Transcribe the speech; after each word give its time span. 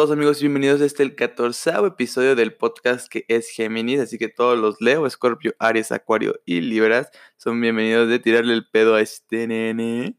todos 0.00 0.12
amigos 0.12 0.38
y 0.38 0.44
bienvenidos 0.44 0.80
a 0.80 0.86
este 0.86 1.02
el 1.02 1.14
catorceavo 1.14 1.86
episodio 1.86 2.34
del 2.34 2.54
podcast 2.54 3.06
que 3.06 3.26
es 3.28 3.50
Géminis, 3.50 4.00
así 4.00 4.16
que 4.16 4.28
todos 4.28 4.58
los 4.58 4.80
Leo, 4.80 5.04
Escorpio, 5.04 5.54
Aries, 5.58 5.92
Acuario 5.92 6.40
y 6.46 6.62
Libras 6.62 7.10
son 7.36 7.60
bienvenidos 7.60 8.08
de 8.08 8.18
tirarle 8.18 8.54
el 8.54 8.66
pedo 8.66 8.94
a 8.94 9.02
este 9.02 9.46
nene. 9.46 10.16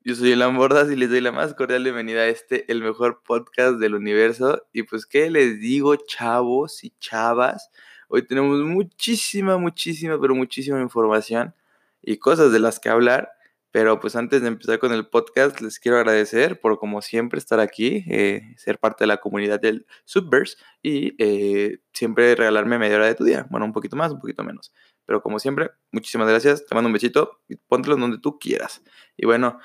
Yo 0.00 0.16
soy 0.16 0.32
Elan 0.32 0.56
Bordas 0.56 0.90
y 0.90 0.96
les 0.96 1.10
doy 1.10 1.20
la 1.20 1.30
más 1.30 1.54
cordial 1.54 1.84
bienvenida 1.84 2.22
a 2.22 2.26
este, 2.26 2.64
el 2.72 2.82
mejor 2.82 3.22
podcast 3.24 3.76
del 3.78 3.94
universo. 3.94 4.66
Y 4.72 4.82
pues, 4.82 5.06
¿qué 5.06 5.30
les 5.30 5.60
digo, 5.60 5.94
chavos 5.94 6.82
y 6.82 6.90
chavas? 6.98 7.70
Hoy 8.08 8.26
tenemos 8.26 8.58
muchísima, 8.64 9.58
muchísima, 9.58 10.20
pero 10.20 10.34
muchísima 10.34 10.80
información 10.80 11.54
y 12.02 12.16
cosas 12.16 12.50
de 12.50 12.58
las 12.58 12.80
que 12.80 12.88
hablar. 12.88 13.30
Pero 13.74 13.98
pues 13.98 14.14
antes 14.14 14.40
de 14.40 14.46
empezar 14.46 14.78
con 14.78 14.92
el 14.92 15.08
podcast, 15.08 15.60
les 15.60 15.80
quiero 15.80 15.98
agradecer 15.98 16.60
por 16.60 16.78
como 16.78 17.02
siempre 17.02 17.40
estar 17.40 17.58
aquí, 17.58 18.04
eh, 18.08 18.54
ser 18.56 18.78
parte 18.78 19.02
de 19.02 19.08
la 19.08 19.16
comunidad 19.16 19.58
del 19.58 19.84
Subverse 20.04 20.58
y 20.80 21.16
eh, 21.18 21.80
siempre 21.92 22.36
regalarme 22.36 22.78
media 22.78 22.94
hora 22.94 23.06
de 23.06 23.16
tu 23.16 23.24
día. 23.24 23.48
Bueno, 23.50 23.66
un 23.66 23.72
poquito 23.72 23.96
más, 23.96 24.12
un 24.12 24.20
poquito 24.20 24.44
menos. 24.44 24.72
Pero 25.06 25.22
como 25.22 25.40
siempre, 25.40 25.72
muchísimas 25.90 26.28
gracias. 26.28 26.64
Te 26.64 26.72
mando 26.72 26.86
un 26.86 26.92
besito 26.92 27.40
y 27.48 27.56
póntelo 27.56 27.96
donde 27.96 28.18
tú 28.18 28.38
quieras. 28.38 28.80
Y 29.16 29.26
bueno, 29.26 29.58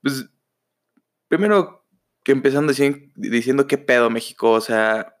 pues 0.00 0.30
primero 1.28 1.84
que 2.24 2.32
empezando 2.32 2.72
diciendo, 2.72 3.66
qué 3.66 3.76
pedo 3.76 4.08
México, 4.08 4.50
o 4.52 4.62
sea, 4.62 5.14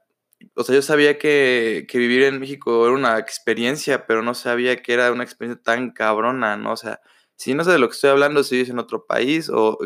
o 0.54 0.64
sea, 0.64 0.74
yo 0.74 0.80
sabía 0.80 1.18
que, 1.18 1.84
que, 1.86 1.98
vivir 1.98 2.22
en 2.22 2.40
México 2.40 2.86
era 2.86 2.94
una 2.94 3.18
experiencia, 3.18 4.06
pero 4.06 4.22
no 4.22 4.32
sabía 4.32 4.80
que 4.82 4.94
era 4.94 5.12
una 5.12 5.22
experiencia 5.22 5.62
tan 5.62 5.90
cabrona, 5.90 6.56
¿no? 6.56 6.72
O 6.72 6.76
sea, 6.78 7.02
si 7.36 7.54
no 7.54 7.64
sé 7.64 7.72
de 7.72 7.78
lo 7.78 7.88
que 7.88 7.94
estoy 7.94 8.10
hablando, 8.10 8.42
si 8.42 8.56
vives 8.56 8.70
en 8.70 8.78
otro 8.78 9.06
país 9.06 9.48
o, 9.48 9.78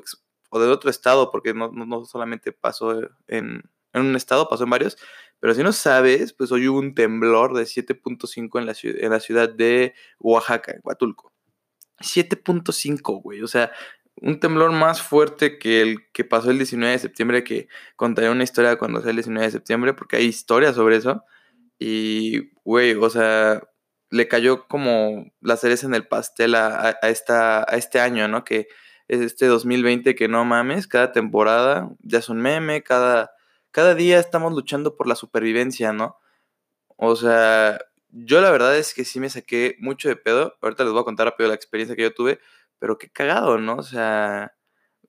o 0.51 0.61
de 0.61 0.69
otro 0.69 0.91
estado, 0.91 1.31
porque 1.31 1.55
no, 1.55 1.71
no, 1.73 2.05
solamente 2.05 2.53
pasó 2.53 3.01
en, 3.29 3.63
en, 3.93 4.03
un 4.03 4.17
estado, 4.17 4.49
pasó 4.49 4.65
en 4.65 4.71
varios, 4.71 4.97
pero 5.41 5.55
si 5.55 5.63
no 5.63 5.73
sabes, 5.73 6.33
pues 6.33 6.53
hoy 6.53 6.69
hubo 6.69 6.79
un 6.79 6.95
temblor 6.95 7.55
de 7.55 7.65
7.5 7.65 8.59
en 8.59 8.67
la, 8.67 8.75
en 8.83 9.11
la 9.11 9.21
ciudad 9.21 9.49
de 9.49 9.95
Oaxaca, 10.19 10.73
en 10.73 10.81
Huatulco. 10.83 11.33
7.5, 11.99 13.23
güey, 13.23 13.43
o 13.43 13.47
sea, 13.47 13.73
un 14.21 14.41
temblor 14.41 14.73
más 14.73 15.03
fuerte 15.03 15.59
que 15.59 15.83
el 15.83 16.11
que 16.13 16.25
pasó 16.25 16.51
el 16.51 16.59
19 16.59 16.93
de 16.93 16.99
septiembre, 16.99 17.45
que 17.45 17.69
contaré 17.97 18.31
una 18.31 18.45
historia 18.45 18.79
cuando 18.79 19.01
sea 19.01 19.11
el 19.11 19.17
19 19.17 19.47
de 19.47 19.53
septiembre, 19.53 19.95
porque 19.95 20.17
hay 20.17 20.25
historias 20.27 20.75
sobre 20.75 20.97
eso. 20.97 21.23
Y, 21.79 22.53
güey, 22.65 22.95
o 22.95 23.11
sea, 23.11 23.63
le 24.11 24.29
cayó 24.29 24.67
como 24.69 25.33
la 25.41 25.57
cereza 25.57 25.87
en 25.87 25.95
el 25.95 26.07
pastel 26.07 26.55
a, 26.55 26.91
esta, 27.03 27.63
a 27.63 27.77
este 27.77 28.01
año, 28.01 28.29
¿no? 28.29 28.45
Que 28.45 28.69
es 29.09 29.21
este 29.21 29.47
2020 29.47 30.15
que 30.15 30.29
no 30.29 30.45
mames, 30.45 30.87
cada 30.87 31.13
temporada 31.13 31.91
ya 32.01 32.19
es 32.19 32.29
un 32.29 32.41
meme, 32.41 32.83
cada, 32.83 33.33
cada 33.71 33.95
día 33.95 34.19
estamos 34.19 34.53
luchando 34.53 34.97
por 34.97 35.07
la 35.07 35.15
supervivencia, 35.15 35.93
¿no? 35.93 36.19
O 36.97 37.17
sea, 37.17 37.79
yo 38.11 38.41
la 38.41 38.51
verdad 38.51 38.77
es 38.77 38.95
que 38.95 39.05
sí 39.05 39.21
me 39.21 39.31
saqué 39.31 39.77
mucho 39.81 40.09
de 40.09 40.17
pedo. 40.17 40.57
Ahorita 40.63 40.85
les 40.85 40.93
voy 40.93 41.03
a 41.03 41.05
contar 41.05 41.27
rápido 41.27 41.49
la 41.49 41.55
experiencia 41.55 41.97
que 41.97 42.03
yo 42.03 42.15
tuve, 42.15 42.41
pero 42.79 42.99
qué 42.99 43.11
cagado, 43.11 43.59
¿no? 43.59 43.77
O 43.77 43.83
sea, 43.83 44.55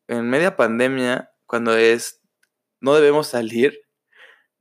en 0.07 0.29
media 0.29 0.55
pandemia, 0.55 1.31
cuando 1.45 1.75
es 1.77 2.21
no 2.81 2.93
debemos 2.95 3.27
salir, 3.27 3.81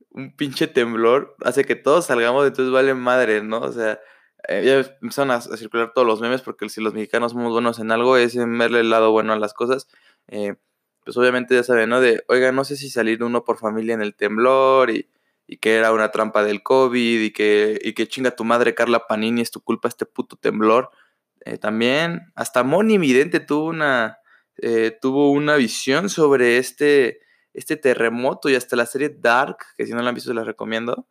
un 0.09 0.35
pinche 0.35 0.67
temblor 0.67 1.35
hace 1.43 1.65
que 1.65 1.75
todos 1.75 2.07
salgamos, 2.07 2.47
entonces 2.47 2.71
vale 2.73 2.93
madre, 2.93 3.43
¿no? 3.43 3.59
O 3.59 3.71
sea, 3.71 3.99
eh, 4.47 4.63
ya 4.65 4.97
empezaron 5.01 5.31
a, 5.31 5.41
circular 5.41 5.91
todos 5.93 6.07
los 6.07 6.21
memes 6.21 6.41
porque 6.41 6.69
si 6.69 6.81
los 6.81 6.93
mexicanos 6.93 7.33
somos 7.33 7.51
buenos 7.51 7.79
en 7.79 7.91
algo 7.91 8.15
es 8.15 8.35
en 8.35 8.57
verle 8.57 8.79
el 8.79 8.89
lado 8.89 9.11
bueno 9.11 9.33
a 9.33 9.39
las 9.39 9.53
cosas. 9.53 9.87
Eh, 10.27 10.55
pues 11.03 11.17
obviamente 11.17 11.55
ya 11.55 11.63
saben, 11.63 11.89
¿no? 11.89 12.01
De, 12.01 12.23
oiga, 12.29 12.51
no 12.51 12.63
sé 12.63 12.77
si 12.77 12.89
salir 12.89 13.23
uno 13.23 13.43
por 13.43 13.57
familia 13.57 13.93
en 13.93 14.01
el 14.01 14.15
temblor 14.15 14.89
y, 14.89 15.09
que 15.61 15.75
era 15.75 15.93
una 15.93 16.11
trampa 16.11 16.43
del 16.43 16.63
COVID 16.63 17.21
y 17.21 17.31
que, 17.31 17.79
y 17.81 17.93
que 17.93 18.07
chinga 18.07 18.31
tu 18.31 18.43
madre 18.43 18.75
Carla 18.75 19.07
Panini, 19.07 19.41
es 19.41 19.51
tu 19.51 19.61
culpa 19.61 19.87
este 19.87 20.05
puto 20.05 20.35
temblor. 20.35 20.91
Eh, 21.45 21.57
también, 21.57 22.31
hasta 22.35 22.63
Moni 22.63 22.97
Vidente 22.97 23.39
tuvo 23.39 23.65
una, 23.67 24.19
tuvo 25.01 25.31
una 25.31 25.55
visión 25.55 26.09
sobre 26.09 26.57
este, 26.57 27.21
este 27.53 27.77
terremoto 27.77 28.49
y 28.49 28.55
hasta 28.55 28.75
la 28.75 28.85
serie 28.85 29.09
Dark, 29.09 29.57
que 29.77 29.85
si 29.85 29.93
no 29.93 30.01
la 30.01 30.09
han 30.09 30.15
visto 30.15 30.29
se 30.29 30.33
la 30.35 30.43
recomiendo. 30.43 31.07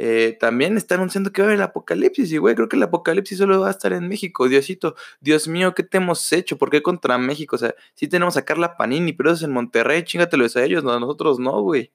Eh, 0.00 0.36
también 0.38 0.76
está 0.76 0.94
anunciando 0.94 1.32
que 1.32 1.42
va 1.42 1.46
a 1.46 1.50
haber 1.50 1.56
el 1.58 1.64
apocalipsis. 1.64 2.30
Y, 2.30 2.38
güey, 2.38 2.54
creo 2.54 2.68
que 2.68 2.76
el 2.76 2.82
apocalipsis 2.84 3.36
solo 3.36 3.60
va 3.60 3.66
a 3.66 3.70
estar 3.72 3.92
en 3.92 4.06
México. 4.06 4.48
Diosito, 4.48 4.94
Dios 5.20 5.48
mío, 5.48 5.74
¿qué 5.74 5.82
te 5.82 5.96
hemos 5.96 6.32
hecho? 6.32 6.56
¿Por 6.56 6.70
qué 6.70 6.82
contra 6.82 7.18
México? 7.18 7.56
O 7.56 7.58
sea, 7.58 7.74
sí 7.94 8.06
tenemos 8.06 8.36
a 8.36 8.44
Carla 8.44 8.76
Panini, 8.76 9.12
pero 9.12 9.30
eso 9.30 9.38
es 9.38 9.42
en 9.42 9.52
Monterrey. 9.52 10.04
Chingatelos 10.04 10.56
a 10.56 10.62
ellos, 10.64 10.84
a 10.84 11.00
nosotros 11.00 11.40
no, 11.40 11.60
güey. 11.62 11.92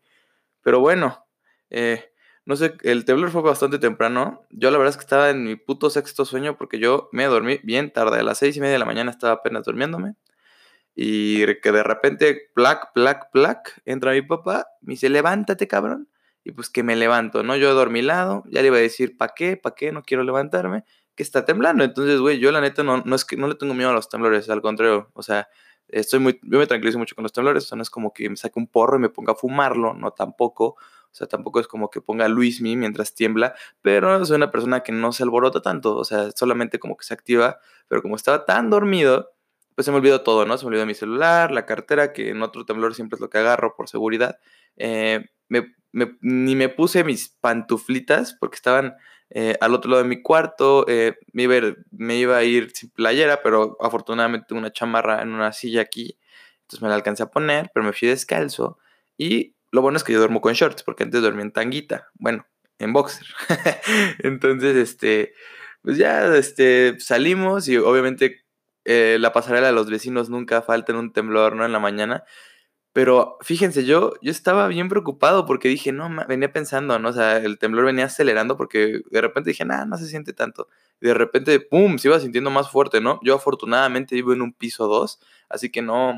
Pero 0.64 0.81
bueno, 0.81 1.25
eh, 1.69 2.12
no 2.46 2.58
sé, 2.58 2.75
el 2.84 3.06
temblor 3.06 3.31
fue 3.31 3.41
bastante 3.41 3.80
temprano. 3.80 4.46
Yo 4.50 4.70
la 4.72 4.78
verdad 4.78 4.91
es 4.91 4.97
que 4.97 5.03
estaba 5.03 5.30
en 5.30 5.46
mi 5.46 5.56
puto 5.56 5.90
sexto 5.90 6.25
sueño 6.25 6.58
porque 6.58 6.80
yo 6.80 7.08
me 7.14 7.24
dormí 7.25 7.62
bien 7.64 7.91
tarde. 7.94 8.20
A 8.20 8.24
las 8.24 8.40
seis 8.40 8.58
y 8.58 8.59
media 8.59 8.74
de 8.74 8.80
la 8.80 8.85
mañana 8.85 9.12
estaba 9.12 9.34
apenas 9.35 9.64
durmiéndome. 9.64 10.16
Y 10.96 11.46
que 11.62 11.72
de 11.72 11.84
repente, 11.84 12.52
plac, 12.53 12.94
plac, 12.94 13.31
plac, 13.31 13.81
entra 13.85 14.12
mi 14.12 14.24
papá, 14.24 14.68
me 14.81 14.94
dice, 14.94 15.09
levántate, 15.09 15.68
cabrón 15.70 16.09
y 16.44 16.52
pues 16.52 16.70
que 16.70 16.84
me 16.84 16.96
levanto, 16.96 17.44
¿no? 17.44 17.56
Yo 17.56 17.74
lado, 17.86 18.44
ya 18.50 18.62
le 18.62 18.68
iba 18.68 18.78
a 18.78 18.81
decir, 18.81 19.18
¿para 19.18 19.34
qué? 19.36 19.58
¿Para 19.58 19.76
qué? 19.76 19.92
No 19.92 20.04
quiero 20.04 20.24
levantarme, 20.24 20.84
que 21.16 21.24
está 21.24 21.46
temblando. 21.46 21.84
Entonces, 21.84 22.20
güey, 22.20 22.40
yo 22.40 22.52
la 22.52 22.62
neta 22.62 22.84
no, 22.84 23.02
no 23.06 23.16
es 23.16 23.26
que 23.26 23.38
no 23.38 23.48
le 23.48 23.56
tengo 23.56 23.74
miedo 23.74 23.90
a 23.90 23.94
los 23.94 24.09
temblores, 24.09 24.50
al 24.50 24.62
contrario, 24.62 25.09
o 25.14 25.24
sea, 25.24 25.48
estoy 25.88 26.20
muy, 26.20 26.40
yo 26.44 26.59
me 26.59 26.68
tranquilizo 26.68 26.98
mucho 26.98 27.16
con 27.16 27.24
los 27.24 27.34
temblores, 27.34 27.66
o 27.66 27.68
sea, 27.68 27.76
no 27.76 27.84
es 27.84 27.90
como 27.90 28.14
que 28.14 28.30
me 28.30 28.36
saque 28.36 28.59
un 28.59 28.68
porro 28.68 28.98
y 28.98 29.00
me 29.00 29.09
ponga 29.09 29.34
a 29.34 29.36
fumarlo, 29.36 29.94
no 29.94 30.12
tampoco, 30.12 30.66
o 30.66 31.16
sea, 31.16 31.28
tampoco 31.28 31.59
es 31.59 31.68
como 31.68 31.90
que 31.90 32.02
ponga 32.02 32.28
Luis 32.28 32.62
Mi 32.62 32.76
mientras 32.76 33.14
tiembla, 33.14 33.53
pero 33.82 34.26
soy 34.26 34.38
una 34.38 34.52
persona 34.52 34.82
que 34.82 34.92
no 34.92 35.12
se 35.12 35.24
alborota 35.24 35.62
tanto, 35.62 35.96
o 35.96 36.03
sea, 36.03 36.32
solamente 36.32 36.80
como 36.80 36.98
que 36.98 37.06
se 37.06 37.14
activa, 37.14 37.59
pero 37.88 38.02
como 38.02 38.16
estaba 38.16 38.46
tan 38.46 38.70
dormido, 38.70 39.32
pues 39.76 39.86
se 39.86 39.92
me 39.92 39.98
olvidó 39.98 40.22
todo, 40.22 40.46
¿no? 40.46 40.58
Se 40.58 40.66
me 40.66 40.70
olvidó 40.70 40.86
mi 40.86 40.94
celular, 40.94 41.52
la 41.52 41.66
cartera, 41.66 42.14
que 42.14 42.30
en 42.30 42.42
otro 42.44 42.66
temblor 42.66 42.94
siempre 42.96 43.16
es 43.16 43.22
lo 43.22 43.30
que 43.30 43.40
agarro 43.40 43.76
por 43.76 43.90
seguridad. 43.90 44.38
Eh, 44.78 45.26
ni 46.22 46.56
me 46.56 46.69
puse 46.69 47.03
mis 47.03 47.30
pantuflitas 47.30 48.36
porque 48.40 48.56
estaban 48.56 48.96
eh, 49.30 49.58
al 49.62 49.74
otro 49.74 49.91
lado 49.91 50.03
de 50.03 50.09
mi 50.09 50.22
cuarto. 50.22 50.86
Eh, 50.88 51.18
me, 51.31 51.44
iba, 51.44 52.38
a 52.38 52.44
ir 52.44 52.72
sin 52.74 52.90
playera, 52.91 53.41
pero 53.41 53.78
afortunadamente 53.80 54.46
tengo 54.47 54.59
una 54.59 54.72
chamarra 54.72 55.22
en 55.22 55.30
una 55.30 55.52
silla 55.53 55.81
aquí. 55.81 56.18
Entonces 56.62 56.81
me 56.81 56.90
la 56.90 56.96
alcancé 56.96 57.24
a 57.24 57.31
poner, 57.31 57.72
pero 57.74 57.86
me 57.86 57.94
fui 57.94 58.08
descalzo. 58.08 58.78
Y 59.18 59.56
lo 59.72 59.81
bueno 59.81 59.97
es 59.97 60.03
que 60.03 60.14
yo 60.14 60.19
duermo 60.19 60.41
con 60.41 60.53
shorts, 60.53 60.84
porque 60.84 61.03
antes 61.03 61.22
dormía 61.22 61.44
en 61.44 61.52
tanguita. 61.52 62.09
Bueno, 62.14 62.46
en 62.80 62.94
boxer. 62.94 63.25
Entonces, 64.20 64.75
este, 64.75 65.34
pues 65.81 65.97
ya 65.97 66.25
este, 66.35 67.00
salimos 67.00 67.68
y 67.68 67.78
obviamente 67.78 68.46
eh, 68.85 69.18
la 69.20 69.34
pasarela 69.34 69.68
de 69.68 69.74
los 69.74 69.90
vecinos 69.90 70.30
nunca 70.30 70.62
falta 70.62 70.91
en 70.91 71.00
un 71.00 71.14
temblor, 71.14 71.56
¿no? 71.56 71.66
En 71.66 71.72
la 71.72 71.80
mañana. 71.80 72.24
Pero 72.94 73.38
fíjense, 73.42 73.86
yo, 73.86 74.14
yo 74.22 74.31
estaba 74.31 74.68
bien 74.68 74.88
preocupado 74.88 75.46
porque 75.48 75.68
dije, 75.68 75.92
no, 75.92 76.09
venía 76.28 76.54
pensando, 76.54 77.00
¿no? 77.00 77.09
O 77.09 77.14
sea, 77.14 77.38
el 77.38 77.58
temblor 77.58 77.86
venía 77.86 78.06
acelerando 78.06 78.56
porque 78.56 79.02
de 79.09 79.22
repente 79.22 79.50
dije, 79.50 79.66
nada, 79.66 79.86
no 79.86 79.98
se 79.98 80.06
siente 80.08 80.31
tanto. 80.31 80.70
Y 81.02 81.08
de 81.08 81.16
repente, 81.16 81.59
¡pum!, 81.59 81.98
se 81.98 82.08
iba 82.08 82.20
sintiendo 82.20 82.52
más 82.52 82.70
fuerte, 82.70 83.02
¿no? 83.02 83.20
Yo 83.24 83.36
afortunadamente 83.36 84.14
vivo 84.16 84.34
en 84.34 84.44
un 84.44 84.53
piso 84.53 84.88
2, 84.88 85.20
así 85.50 85.72
que 85.72 85.82
no, 85.82 86.14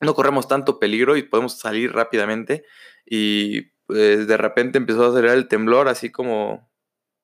no 0.00 0.14
corremos 0.14 0.48
tanto 0.48 0.78
peligro 0.78 1.16
y 1.16 1.22
podemos 1.22 1.58
salir 1.58 1.92
rápidamente. 1.92 2.64
Y 3.06 3.62
pues 3.86 4.26
de 4.26 4.36
repente 4.36 4.78
empezó 4.78 5.04
a 5.06 5.08
acelerar 5.08 5.36
el 5.36 5.48
temblor, 5.48 5.88
así 5.88 6.10
como, 6.12 6.68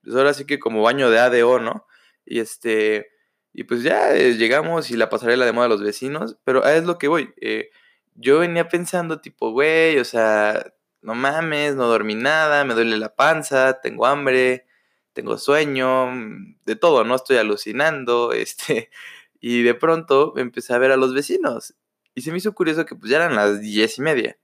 pues 0.03 0.17
ahora 0.17 0.33
sí 0.35 0.47
que 0.47 0.59
como 0.59 0.83
baño 0.83 1.11
de 1.11 1.19
ADO, 1.19 1.59
¿no? 1.61 1.87
Y 2.25 2.41
este, 2.41 3.11
y 3.53 3.65
pues 3.65 3.83
ya 3.83 4.15
eh, 4.15 4.37
llegamos 4.37 4.91
y 4.91 4.97
la 4.97 5.11
pasarela 5.11 5.45
de 5.45 5.53
moda 5.53 5.67
a 5.67 5.69
los 5.69 5.83
vecinos, 5.83 6.39
pero 6.45 6.65
es 6.67 6.85
lo 6.85 6.99
que 6.99 7.09
voy. 7.09 7.35
Eh, 7.41 7.71
yo 8.15 8.39
venía 8.41 8.69
pensando 8.69 9.21
tipo, 9.21 9.51
güey, 9.53 9.99
o 9.99 10.05
sea, 10.05 10.73
no 11.03 11.15
mames, 11.15 11.75
no 11.77 11.87
dormí 11.87 12.15
nada, 12.15 12.65
me 12.65 12.75
duele 12.75 12.97
la 12.99 13.15
panza, 13.15 13.81
tengo 13.81 14.07
hambre, 14.07 14.67
tengo 15.13 15.39
sueño, 15.39 16.07
mm, 16.09 16.57
de 16.65 16.77
todo, 16.77 17.05
¿no? 17.05 17.15
Estoy 17.15 17.37
alucinando, 17.39 18.33
este, 18.33 18.91
y 19.41 19.63
de 19.63 19.75
pronto 19.75 20.35
empecé 20.39 20.75
a 20.75 20.79
ver 20.79 20.93
a 20.93 20.97
los 20.97 21.15
vecinos. 21.15 21.75
Y 22.15 22.23
se 22.23 22.31
me 22.33 22.39
hizo 22.39 22.55
curioso 22.55 22.87
que 22.87 22.95
pues 22.97 23.11
ya 23.11 23.17
eran 23.17 23.37
las 23.37 23.61
diez 23.61 23.99
y 23.99 24.03
media. 24.03 24.39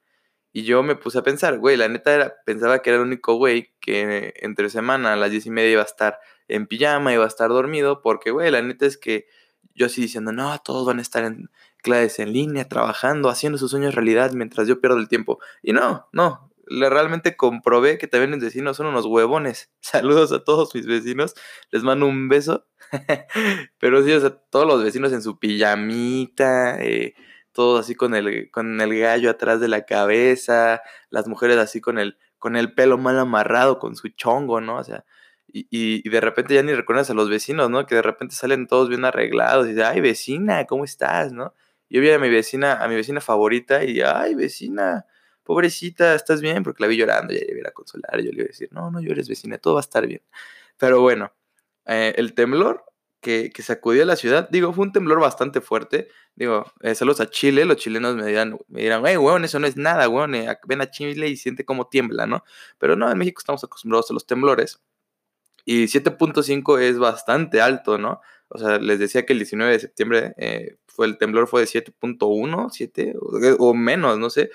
Y 0.53 0.64
yo 0.64 0.82
me 0.82 0.97
puse 0.97 1.19
a 1.19 1.23
pensar, 1.23 1.59
güey, 1.59 1.76
la 1.76 1.88
neta 1.88 2.14
era, 2.14 2.35
pensaba 2.47 2.81
que 2.82 2.91
era 2.91 2.99
el 2.99 3.06
único 3.06 3.35
güey 3.35 3.75
que 3.81 4.35
entre 4.38 4.71
semana 4.71 5.12
a 5.12 5.17
las 5.17 5.31
diez 5.31 5.47
y 5.47 5.50
media 5.50 5.73
iba 5.73 5.82
a 5.82 5.85
estar 5.85 6.19
en 6.49 6.67
pijama, 6.67 7.12
iba 7.12 7.25
a 7.25 7.29
estar 7.29 7.50
dormido, 7.50 8.03
porque, 8.03 8.31
güey, 8.31 8.50
la 8.50 8.62
neta 8.62 8.87
es 8.87 8.97
que 8.99 9.26
yo 9.75 9.87
así 9.87 10.00
diciendo, 10.00 10.32
no, 10.32 10.59
todos 10.64 10.87
van 10.87 10.99
a 10.99 11.03
estar 11.03 11.25
en, 11.25 11.50
clases 11.82 12.19
en 12.19 12.32
línea, 12.32 12.69
trabajando, 12.69 13.28
haciendo 13.28 13.58
sus 13.58 13.70
sueños 13.70 13.94
realidad 13.94 14.32
mientras 14.32 14.69
yo 14.69 14.80
pierdo 14.80 14.98
el 14.98 15.08
tiempo. 15.08 15.38
Y 15.62 15.72
no, 15.72 16.08
no, 16.12 16.50
le 16.66 16.90
realmente 16.90 17.36
comprobé 17.36 17.98
que 17.98 18.06
también 18.06 18.30
mis 18.30 18.42
vecinos 18.42 18.76
son 18.76 18.86
unos 18.86 19.06
huevones. 19.06 19.70
Saludos 19.80 20.32
a 20.32 20.44
todos 20.44 20.75
mis 20.75 20.86
vecinos, 20.86 21.34
les 21.70 21.82
mando 21.82 22.06
un 22.06 22.28
beso. 22.28 22.66
Pero 23.78 24.02
sí, 24.02 24.12
o 24.12 24.20
sea, 24.20 24.30
todos 24.30 24.66
los 24.66 24.82
vecinos 24.82 25.12
en 25.12 25.22
su 25.22 25.38
pijamita, 25.38 26.82
eh, 26.82 27.14
todos 27.52 27.80
así 27.80 27.94
con 27.94 28.14
el, 28.14 28.50
con 28.50 28.80
el 28.80 28.98
gallo 28.98 29.30
atrás 29.30 29.60
de 29.60 29.69
la 29.69 29.84
cabeza, 29.84 30.82
las 31.10 31.26
mujeres 31.26 31.58
así 31.58 31.80
con 31.80 31.98
el, 31.98 32.19
con 32.38 32.56
el 32.56 32.72
pelo 32.75 32.98
mal 32.98 33.19
amarrado, 33.19 33.78
con 33.78 33.96
su 33.96 34.08
chongo, 34.08 34.60
¿no? 34.60 34.76
O 34.76 34.84
sea, 34.84 35.04
y, 35.50 36.08
de 36.08 36.20
repente 36.20 36.54
ya 36.54 36.62
ni 36.62 36.75
reconoces 36.75 37.10
a 37.10 37.14
los 37.14 37.30
vecinos, 37.30 37.70
¿no? 37.70 37.86
Que 37.86 37.94
de 37.96 38.02
repente 38.02 38.34
salen 38.34 38.66
todos 38.66 38.88
bien 38.88 39.04
arreglados 39.04 39.66
y 39.66 39.70
dicen, 39.70 39.84
ay, 39.84 40.00
vecina, 40.00 40.66
¿cómo 40.66 40.84
estás, 40.84 41.32
no? 41.32 41.54
Yo 41.88 42.00
vi 42.00 42.11
a 42.11 42.19
mi 42.19 42.29
vecina, 42.29 42.75
a 42.82 42.88
mi 42.88 42.96
vecina 42.96 43.20
favorita 43.20 43.85
y, 43.85 44.00
ay, 44.00 44.35
vecina, 44.35 45.06
pobrecita, 45.43 46.14
¿estás 46.14 46.40
bien? 46.40 46.62
Porque 46.62 46.82
la 46.82 46.88
vi 46.88 46.96
llorando, 46.96 47.32
ya 47.32 47.40
iba 47.49 47.69
a 47.69 47.73
consolar, 47.73 48.20
yo 48.20 48.31
le 48.31 48.37
iba 48.38 48.44
a 48.44 48.49
decir, 48.49 48.69
no, 48.73 48.90
no 48.90 49.00
llores, 49.00 49.29
vecina, 49.29 49.58
todo 49.58 49.75
va 49.75 49.81
a 49.81 49.82
estar 49.82 50.06
bien. 50.06 50.23
Pero 50.79 51.00
bueno, 51.00 51.32
eh, 51.87 52.14
el 52.19 52.35
temblor 52.35 52.85
que, 53.20 53.50
que, 53.50 53.62
sacudió 53.62 54.02
a 54.05 54.06
la 54.06 54.17
ciudad, 54.17 54.49
digo, 54.50 54.73
fue 54.73 54.85
un 54.85 54.93
temblor 54.93 55.20
bastante 55.20 55.61
fuerte. 55.61 56.08
Digo, 56.37 56.70
eh, 56.82 56.94
saludos 56.94 57.20
a 57.20 57.31
Chile, 57.31 57.64
los 57.64 57.79
chilenos 57.79 58.14
me 58.17 58.26
dirán, 58.26 58.58
me 58.69 58.82
dirán, 58.82 59.02
hey, 59.06 59.17
weón, 59.17 59.44
eso 59.44 59.58
no 59.58 59.67
es 59.67 59.76
nada, 59.76 60.08
weón, 60.08 60.35
eh, 60.35 60.56
ven 60.67 60.82
a 60.82 60.90
Chile 60.90 61.29
y 61.29 61.37
siente 61.37 61.64
cómo 61.64 61.88
tiembla, 61.88 62.26
¿no? 62.26 62.44
Pero 62.79 62.96
no, 62.96 63.11
en 63.11 63.19
México 63.19 63.40
estamos 63.40 63.64
acostumbrados 63.64 64.11
a 64.11 64.14
los 64.14 64.26
temblores. 64.26 64.81
Y 65.70 65.87
7.5 65.87 66.81
es 66.81 66.99
bastante 66.99 67.61
alto, 67.61 67.99
¿no? 67.99 68.23
O 68.49 68.56
sea, 68.56 68.79
les 68.79 68.99
decía 68.99 69.26
que 69.26 69.35
el 69.35 69.41
19 69.41 69.70
de 69.73 69.79
septiembre 69.79 70.32
eh, 70.38 70.79
fue 70.87 71.05
el 71.05 71.19
temblor 71.19 71.47
fue 71.47 71.61
de 71.61 71.67
7.1, 71.67 72.70
7 72.70 73.15
o, 73.59 73.75
menos, 73.75 74.19
no 74.19 74.31
sé. 74.31 74.49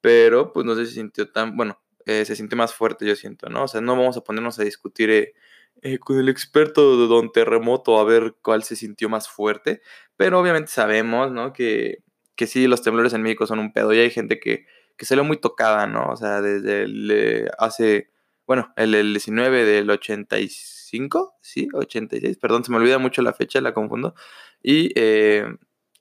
Pero 0.00 0.52
pues 0.52 0.66
no 0.66 0.74
sé 0.74 0.86
se 0.86 0.94
sintió 0.94 1.30
tan, 1.30 1.56
bueno, 1.56 1.80
eh, 2.04 2.24
se 2.24 2.34
siente 2.34 2.56
más 2.56 2.74
fuerte, 2.74 3.06
yo 3.06 3.14
siento, 3.14 3.48
¿no? 3.48 3.62
O 3.62 3.68
sea, 3.68 3.80
no 3.80 3.94
vamos 3.94 4.16
a 4.16 4.22
ponernos 4.22 4.58
a 4.58 4.64
discutir 4.64 5.34
eh, 5.82 5.98
con 6.00 6.18
el 6.18 6.28
experto 6.28 7.00
de 7.00 7.06
Don 7.06 7.30
Terremoto 7.30 8.00
a 8.00 8.04
ver 8.04 8.34
cuál 8.42 8.64
se 8.64 8.74
sintió 8.74 9.08
más 9.08 9.28
fuerte. 9.28 9.82
Pero 10.16 10.40
obviamente 10.40 10.72
sabemos, 10.72 11.30
¿no? 11.30 11.52
Que, 11.52 12.02
que 12.34 12.48
sí, 12.48 12.66
los 12.66 12.82
temblores 12.82 13.12
en 13.12 13.22
México 13.22 13.46
son 13.46 13.60
un 13.60 13.72
pedo. 13.72 13.92
Y 13.94 14.00
hay 14.00 14.10
gente 14.10 14.40
que, 14.40 14.66
que 14.96 15.14
lo 15.14 15.22
muy 15.22 15.36
tocada, 15.36 15.86
¿no? 15.86 16.08
O 16.08 16.16
sea, 16.16 16.40
desde 16.40 17.48
hace 17.56 18.09
bueno, 18.50 18.72
el, 18.74 18.96
el 18.96 19.12
19 19.12 19.64
del 19.64 19.88
85, 19.88 21.38
sí, 21.40 21.68
86, 21.72 22.36
perdón, 22.36 22.64
se 22.64 22.72
me 22.72 22.78
olvida 22.78 22.98
mucho 22.98 23.22
la 23.22 23.32
fecha, 23.32 23.60
la 23.60 23.72
confundo. 23.72 24.16
Y 24.60 24.90
eh, 24.96 25.46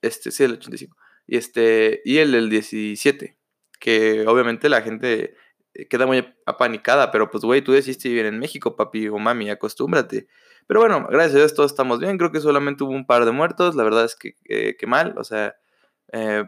este, 0.02 0.32
sí, 0.32 0.46
el 0.46 0.54
85. 0.54 0.98
Y 1.28 1.38
este, 1.38 2.02
y 2.04 2.18
el 2.18 2.32
del 2.32 2.50
17, 2.50 3.38
que 3.80 4.26
obviamente 4.26 4.68
la 4.68 4.82
gente 4.82 5.36
eh, 5.76 5.88
queda 5.88 6.08
muy 6.08 6.26
apanicada, 6.48 7.12
pero 7.12 7.30
pues, 7.30 7.44
güey, 7.44 7.62
tú 7.62 7.72
decidiste 7.72 8.10
vivir 8.10 8.26
en 8.26 8.40
México, 8.40 8.76
papi 8.76 9.10
o 9.10 9.20
mami, 9.20 9.52
acostúmbrate. 9.52 10.28
Pero 10.66 10.80
bueno, 10.80 11.06
gracias 11.08 11.36
a 11.36 11.38
Dios 11.38 11.54
todos 11.54 11.72
estamos 11.72 12.00
bien, 12.00 12.18
creo 12.18 12.32
que 12.32 12.40
solamente 12.40 12.84
hubo 12.84 12.94
un 12.94 13.06
par 13.06 13.26
de 13.26 13.32
muertos, 13.32 13.76
la 13.76 13.84
verdad 13.84 14.06
es 14.06 14.16
que, 14.16 14.34
eh, 14.46 14.76
mal, 14.88 15.14
o 15.20 15.24
sea, 15.24 15.56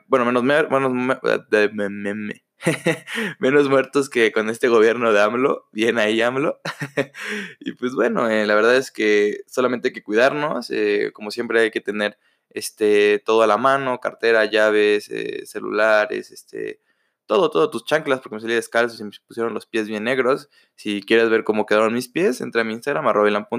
bueno, 0.07 0.25
menos, 0.25 0.42
menos, 0.44 0.92
menos 0.92 2.42
menos 3.39 3.69
muertos 3.69 4.09
que 4.09 4.31
con 4.31 4.49
este 4.49 4.67
gobierno 4.67 5.11
de 5.13 5.21
AMLO, 5.21 5.67
bien 5.71 5.97
ahí 5.97 6.21
AMLO. 6.21 6.59
y 7.59 7.73
pues 7.73 7.93
bueno, 7.93 8.29
eh, 8.29 8.45
la 8.45 8.55
verdad 8.55 8.75
es 8.77 8.91
que 8.91 9.43
solamente 9.47 9.89
hay 9.89 9.93
que 9.93 10.03
cuidarnos, 10.03 10.69
eh, 10.69 11.11
como 11.13 11.31
siempre 11.31 11.61
hay 11.61 11.71
que 11.71 11.81
tener 11.81 12.17
este, 12.49 13.19
todo 13.19 13.41
a 13.43 13.47
la 13.47 13.57
mano, 13.57 13.99
cartera, 13.99 14.45
llaves, 14.45 15.09
eh, 15.09 15.45
celulares, 15.45 16.31
este, 16.31 16.81
todo, 17.25 17.49
todo, 17.49 17.69
tus 17.69 17.85
chanclas, 17.85 18.19
porque 18.19 18.35
me 18.35 18.41
salí 18.41 18.53
descalzo 18.53 19.01
y 19.01 19.05
me 19.05 19.11
pusieron 19.25 19.53
los 19.53 19.65
pies 19.65 19.87
bien 19.87 20.03
negros. 20.03 20.49
Si 20.75 21.01
quieres 21.01 21.29
ver 21.29 21.43
cómo 21.43 21.65
quedaron 21.65 21.93
mis 21.93 22.09
pies, 22.09 22.41
entra 22.41 22.61
a 22.61 22.63
mi 22.65 22.73
Instagram, 22.73 23.05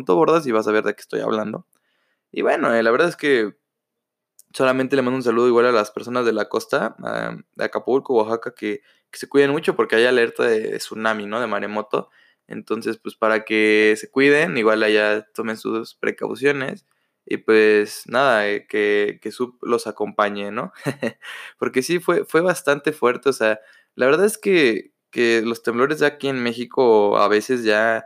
bordas 0.06 0.46
y 0.46 0.52
vas 0.52 0.68
a 0.68 0.72
ver 0.72 0.84
de 0.84 0.94
qué 0.94 1.00
estoy 1.00 1.20
hablando. 1.20 1.66
Y 2.30 2.42
bueno, 2.42 2.70
la 2.70 2.90
verdad 2.90 3.08
es 3.08 3.16
que 3.16 3.54
solamente 4.54 4.96
le 4.96 5.02
mando 5.02 5.16
un 5.16 5.22
saludo 5.22 5.48
igual 5.48 5.66
a 5.66 5.72
las 5.72 5.90
personas 5.90 6.24
de 6.24 6.32
la 6.32 6.48
costa, 6.48 6.96
de 7.54 7.64
Acapulco, 7.64 8.14
Oaxaca, 8.14 8.54
que, 8.54 8.82
se 9.12 9.28
cuiden 9.28 9.50
mucho 9.50 9.76
porque 9.76 9.96
hay 9.96 10.06
alerta 10.06 10.44
de, 10.44 10.78
tsunami, 10.78 11.26
¿no? 11.26 11.40
De 11.40 11.46
maremoto. 11.46 12.08
Entonces, 12.46 12.98
pues 12.98 13.14
para 13.14 13.44
que 13.44 13.94
se 13.98 14.10
cuiden, 14.10 14.56
igual 14.56 14.82
allá 14.82 15.26
tomen 15.34 15.58
sus 15.58 15.94
precauciones. 15.94 16.86
Y 17.26 17.36
pues 17.36 18.04
nada, 18.06 18.48
eh, 18.48 18.66
que, 18.66 19.20
que 19.22 19.30
los 19.62 19.86
acompañe, 19.86 20.50
¿no? 20.50 20.72
porque 21.58 21.82
sí, 21.82 22.00
fue, 22.00 22.24
fue 22.24 22.40
bastante 22.40 22.92
fuerte. 22.92 23.28
O 23.28 23.32
sea, 23.32 23.60
la 23.94 24.06
verdad 24.06 24.26
es 24.26 24.38
que, 24.38 24.92
que 25.10 25.42
los 25.42 25.62
temblores 25.62 26.00
de 26.00 26.06
aquí 26.06 26.28
en 26.28 26.42
México 26.42 27.18
a 27.18 27.28
veces 27.28 27.64
ya 27.64 28.04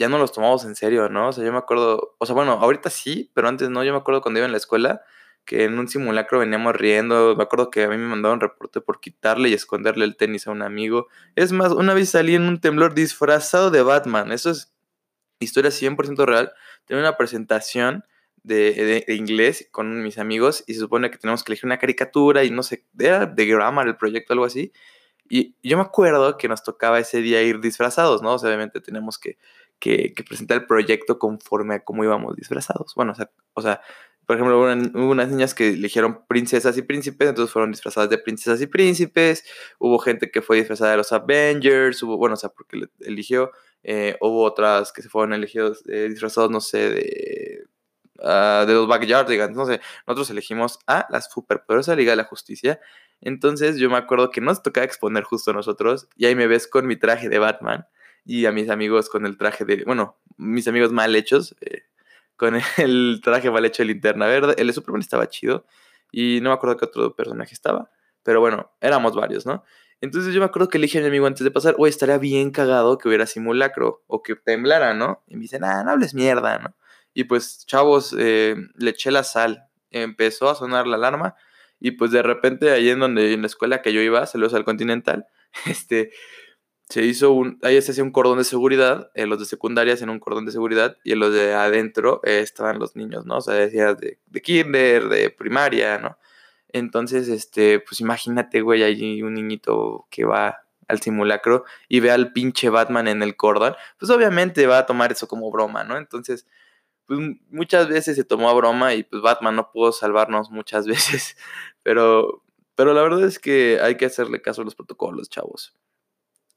ya 0.00 0.08
no 0.08 0.16
los 0.16 0.32
tomamos 0.32 0.64
en 0.64 0.74
serio, 0.74 1.10
¿no? 1.10 1.28
O 1.28 1.32
sea, 1.32 1.44
yo 1.44 1.52
me 1.52 1.58
acuerdo, 1.58 2.16
o 2.16 2.24
sea, 2.24 2.34
bueno, 2.34 2.52
ahorita 2.52 2.88
sí, 2.88 3.30
pero 3.34 3.48
antes 3.48 3.68
no, 3.68 3.84
yo 3.84 3.92
me 3.92 3.98
acuerdo 3.98 4.22
cuando 4.22 4.40
iba 4.40 4.46
en 4.46 4.52
la 4.52 4.56
escuela 4.58 5.02
que 5.44 5.64
en 5.64 5.78
un 5.78 5.88
simulacro 5.88 6.38
veníamos 6.38 6.74
riendo, 6.74 7.36
me 7.36 7.42
acuerdo 7.42 7.70
que 7.70 7.84
a 7.84 7.88
mí 7.88 7.98
me 7.98 8.06
mandaron 8.06 8.40
reporte 8.40 8.80
por 8.80 9.00
quitarle 9.00 9.50
y 9.50 9.52
esconderle 9.52 10.06
el 10.06 10.16
tenis 10.16 10.46
a 10.46 10.52
un 10.52 10.62
amigo. 10.62 11.08
Es 11.36 11.52
más, 11.52 11.72
una 11.72 11.92
vez 11.92 12.08
salí 12.10 12.34
en 12.34 12.44
un 12.44 12.60
temblor 12.60 12.94
disfrazado 12.94 13.70
de 13.70 13.82
Batman, 13.82 14.32
eso 14.32 14.50
es 14.50 14.72
historia 15.38 15.70
100% 15.70 16.24
real. 16.24 16.52
Tenía 16.86 17.02
una 17.02 17.18
presentación 17.18 18.04
de, 18.42 19.04
inglés 19.08 19.68
con 19.70 20.02
mis 20.02 20.16
amigos 20.18 20.64
y 20.66 20.74
se 20.74 20.80
supone 20.80 21.10
que 21.10 21.18
tenemos 21.18 21.44
que 21.44 21.52
elegir 21.52 21.66
una 21.66 21.78
caricatura 21.78 22.42
y 22.44 22.50
no 22.50 22.62
sé, 22.62 22.86
era 22.98 23.26
de 23.26 23.46
Grammar 23.46 23.86
el 23.86 23.96
proyecto, 23.96 24.32
algo 24.32 24.46
así. 24.46 24.72
Y 25.28 25.54
yo 25.62 25.76
me 25.76 25.84
acuerdo 25.84 26.36
que 26.36 26.48
nos 26.48 26.64
tocaba 26.64 26.98
ese 26.98 27.20
día 27.20 27.40
ir 27.42 27.60
disfrazados, 27.60 28.20
¿no? 28.20 28.34
O 28.34 28.38
sea, 28.38 28.48
obviamente 28.48 28.80
tenemos 28.80 29.16
que 29.16 29.38
que, 29.80 30.14
que 30.14 30.24
el 30.54 30.66
proyecto 30.66 31.18
conforme 31.18 31.76
a 31.76 31.80
cómo 31.84 32.04
íbamos 32.04 32.36
disfrazados. 32.36 32.94
Bueno, 32.94 33.12
o 33.12 33.14
sea, 33.16 33.30
o 33.54 33.62
sea 33.62 33.80
por 34.30 34.36
ejemplo, 34.36 34.60
hubo, 34.60 35.10
unas 35.10 35.28
niñas 35.28 35.54
que 35.54 35.70
eligieron 35.70 36.24
princesas 36.28 36.78
y 36.78 36.82
príncipes, 36.82 37.30
entonces 37.30 37.52
fueron 37.52 37.72
disfrazadas 37.72 38.10
de 38.10 38.16
princesas 38.16 38.60
y 38.60 38.68
príncipes. 38.68 39.44
Hubo 39.80 39.98
gente 39.98 40.30
que 40.30 40.40
fue 40.40 40.58
disfrazada 40.58 40.92
de 40.92 40.98
los 40.98 41.10
Avengers, 41.10 42.00
hubo, 42.04 42.16
bueno, 42.16 42.34
o 42.34 42.36
sea, 42.36 42.48
porque 42.50 42.84
eligió. 43.00 43.50
Eh, 43.82 44.16
hubo 44.20 44.44
otras 44.44 44.92
que 44.92 45.02
se 45.02 45.08
fueron 45.08 45.32
elegidos 45.32 45.82
eh, 45.88 46.06
disfrazados, 46.08 46.48
no 46.48 46.60
sé, 46.60 46.90
de, 46.90 47.64
uh, 48.20 48.66
de 48.66 48.74
los 48.74 48.86
Backyardigans, 48.86 49.56
no 49.56 49.66
sé. 49.66 49.80
Nosotros 50.06 50.30
elegimos 50.30 50.78
a 50.86 51.08
la 51.10 51.22
superpoderosa 51.22 51.96
Liga 51.96 52.12
de 52.12 52.16
la 52.18 52.24
Justicia. 52.24 52.78
Entonces 53.20 53.78
yo 53.78 53.90
me 53.90 53.96
acuerdo 53.96 54.30
que 54.30 54.40
nos 54.40 54.62
tocaba 54.62 54.84
exponer 54.84 55.24
justo 55.24 55.50
a 55.50 55.54
nosotros, 55.54 56.08
y 56.14 56.26
ahí 56.26 56.36
me 56.36 56.46
ves 56.46 56.68
con 56.68 56.86
mi 56.86 56.94
traje 56.94 57.28
de 57.28 57.40
Batman 57.40 57.84
y 58.24 58.46
a 58.46 58.52
mis 58.52 58.70
amigos 58.70 59.08
con 59.08 59.26
el 59.26 59.36
traje 59.36 59.64
de, 59.64 59.84
bueno, 59.84 60.18
mis 60.36 60.68
amigos 60.68 60.92
mal 60.92 61.14
hechos, 61.14 61.56
eh, 61.60 61.82
con 62.36 62.54
el 62.78 63.20
traje 63.22 63.50
mal 63.50 63.64
hecho 63.64 63.82
de 63.82 63.88
linterna 63.88 64.26
verde. 64.26 64.54
El 64.58 64.68
de 64.68 64.72
Superman 64.72 65.00
estaba 65.00 65.28
chido 65.28 65.66
y 66.12 66.40
no 66.42 66.50
me 66.50 66.54
acuerdo 66.54 66.76
qué 66.76 66.86
otro 66.86 67.14
personaje 67.14 67.54
estaba, 67.54 67.90
pero 68.22 68.40
bueno, 68.40 68.72
éramos 68.80 69.14
varios, 69.14 69.46
¿no? 69.46 69.64
Entonces 70.00 70.32
yo 70.32 70.40
me 70.40 70.46
acuerdo 70.46 70.68
que 70.68 70.78
le 70.78 70.86
dije 70.86 70.98
a 70.98 71.02
mi 71.02 71.08
amigo 71.08 71.26
antes 71.26 71.44
de 71.44 71.50
pasar, 71.50 71.74
oye, 71.78 71.90
estaría 71.90 72.16
bien 72.16 72.50
cagado 72.50 72.96
que 72.96 73.08
hubiera 73.08 73.26
simulacro 73.26 74.02
o 74.06 74.22
que 74.22 74.34
temblara, 74.34 74.94
¿no? 74.94 75.22
Y 75.26 75.36
me 75.36 75.42
dicen, 75.42 75.62
ah, 75.62 75.82
no 75.84 75.90
hables 75.90 76.14
mierda, 76.14 76.58
¿no? 76.58 76.74
Y 77.12 77.24
pues, 77.24 77.66
chavos, 77.66 78.14
eh, 78.18 78.56
le 78.76 78.90
eché 78.90 79.10
la 79.10 79.24
sal, 79.24 79.68
empezó 79.90 80.48
a 80.48 80.54
sonar 80.54 80.86
la 80.86 80.96
alarma 80.96 81.34
y 81.80 81.92
pues 81.92 82.10
de 82.12 82.22
repente 82.22 82.70
ahí 82.70 82.90
en 82.90 83.00
donde 83.00 83.32
en 83.32 83.40
la 83.40 83.46
escuela 83.46 83.82
que 83.82 83.92
yo 83.92 84.00
iba, 84.00 84.24
saludos 84.26 84.54
al 84.54 84.64
Continental, 84.64 85.26
este, 85.66 86.12
se 86.90 87.04
hizo 87.04 87.32
un, 87.32 87.58
ahí 87.62 87.80
se 87.80 87.92
hacía 87.92 88.02
un 88.02 88.10
cordón 88.10 88.38
de 88.38 88.44
seguridad, 88.44 89.10
en 89.14 89.30
los 89.30 89.38
de 89.38 89.44
secundaria 89.44 89.94
hacían 89.94 90.10
un 90.10 90.18
cordón 90.18 90.44
de 90.44 90.52
seguridad 90.52 90.96
y 91.04 91.12
en 91.12 91.20
los 91.20 91.32
de 91.32 91.54
adentro 91.54 92.20
eh, 92.24 92.40
estaban 92.40 92.80
los 92.80 92.96
niños, 92.96 93.24
¿no? 93.26 93.38
O 93.38 93.40
sea, 93.40 93.54
decías 93.54 93.96
de, 93.98 94.18
de, 94.26 94.42
kinder, 94.42 95.08
de 95.08 95.30
primaria, 95.30 95.98
¿no? 95.98 96.18
Entonces, 96.68 97.28
este, 97.28 97.80
pues 97.80 98.00
imagínate, 98.00 98.60
güey, 98.62 98.82
hay 98.82 99.22
un 99.22 99.34
niñito 99.34 100.08
que 100.10 100.24
va 100.24 100.64
al 100.88 101.00
simulacro 101.00 101.64
y 101.88 102.00
ve 102.00 102.10
al 102.10 102.32
pinche 102.32 102.70
Batman 102.70 103.06
en 103.08 103.22
el 103.22 103.36
cordón, 103.36 103.76
pues 103.98 104.10
obviamente 104.10 104.66
va 104.66 104.78
a 104.78 104.86
tomar 104.86 105.12
eso 105.12 105.28
como 105.28 105.50
broma, 105.52 105.84
¿no? 105.84 105.96
Entonces, 105.96 106.46
pues 107.06 107.20
muchas 107.50 107.88
veces 107.88 108.16
se 108.16 108.24
tomó 108.24 108.50
a 108.50 108.54
broma 108.54 108.94
y 108.94 109.04
pues 109.04 109.22
Batman 109.22 109.56
no 109.56 109.70
pudo 109.72 109.92
salvarnos 109.92 110.50
muchas 110.50 110.86
veces, 110.88 111.36
pero, 111.84 112.42
pero 112.74 112.94
la 112.94 113.02
verdad 113.02 113.24
es 113.24 113.38
que 113.38 113.78
hay 113.80 113.96
que 113.96 114.06
hacerle 114.06 114.42
caso 114.42 114.62
a 114.62 114.64
los 114.64 114.74
protocolos, 114.74 115.30
chavos 115.30 115.74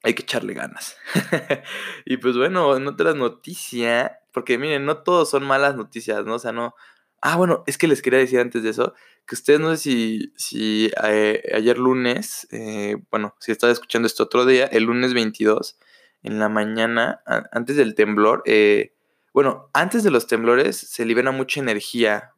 hay 0.04 0.14
que 0.14 0.22
echarle 0.22 0.54
ganas. 0.54 0.98
y 2.06 2.18
pues 2.18 2.38
bueno, 2.38 2.76
en 2.76 2.88
otra 2.88 3.14
noticia, 3.14 4.20
porque 4.34 4.58
miren, 4.58 4.86
no 4.86 4.98
todos 4.98 5.30
son 5.30 5.46
malas 5.46 5.76
noticias, 5.76 6.26
¿no? 6.26 6.36
O 6.36 6.40
sea, 6.40 6.52
no... 6.52 6.76
Ah, 7.22 7.38
bueno, 7.38 7.64
es 7.68 7.78
que 7.78 7.88
les 7.88 8.02
quería 8.02 8.20
decir 8.20 8.42
antes 8.42 8.64
de 8.64 8.70
eso, 8.70 8.94
que 9.26 9.36
ustedes 9.36 9.62
no 9.62 9.70
sé 9.72 9.78
si, 9.78 10.34
si 10.36 10.92
eh, 11.06 11.42
ayer 11.56 11.78
lunes, 11.78 12.46
eh, 12.52 12.98
bueno, 13.10 13.34
si 13.40 13.54
estaba 13.54 13.72
escuchando 13.72 14.06
esto 14.06 14.24
otro 14.24 14.46
día, 14.46 14.66
el 14.66 14.84
lunes 14.84 15.14
22, 15.14 15.80
en 16.22 16.40
la 16.40 16.50
mañana, 16.50 17.22
antes 17.54 17.78
del 17.78 17.96
temblor, 17.96 18.44
eh, 18.46 18.94
bueno, 19.34 19.70
antes 19.74 20.04
de 20.04 20.12
los 20.12 20.28
temblores 20.28 20.76
se 20.76 21.06
libera 21.06 21.32
mucha 21.32 21.62
energía, 21.62 22.34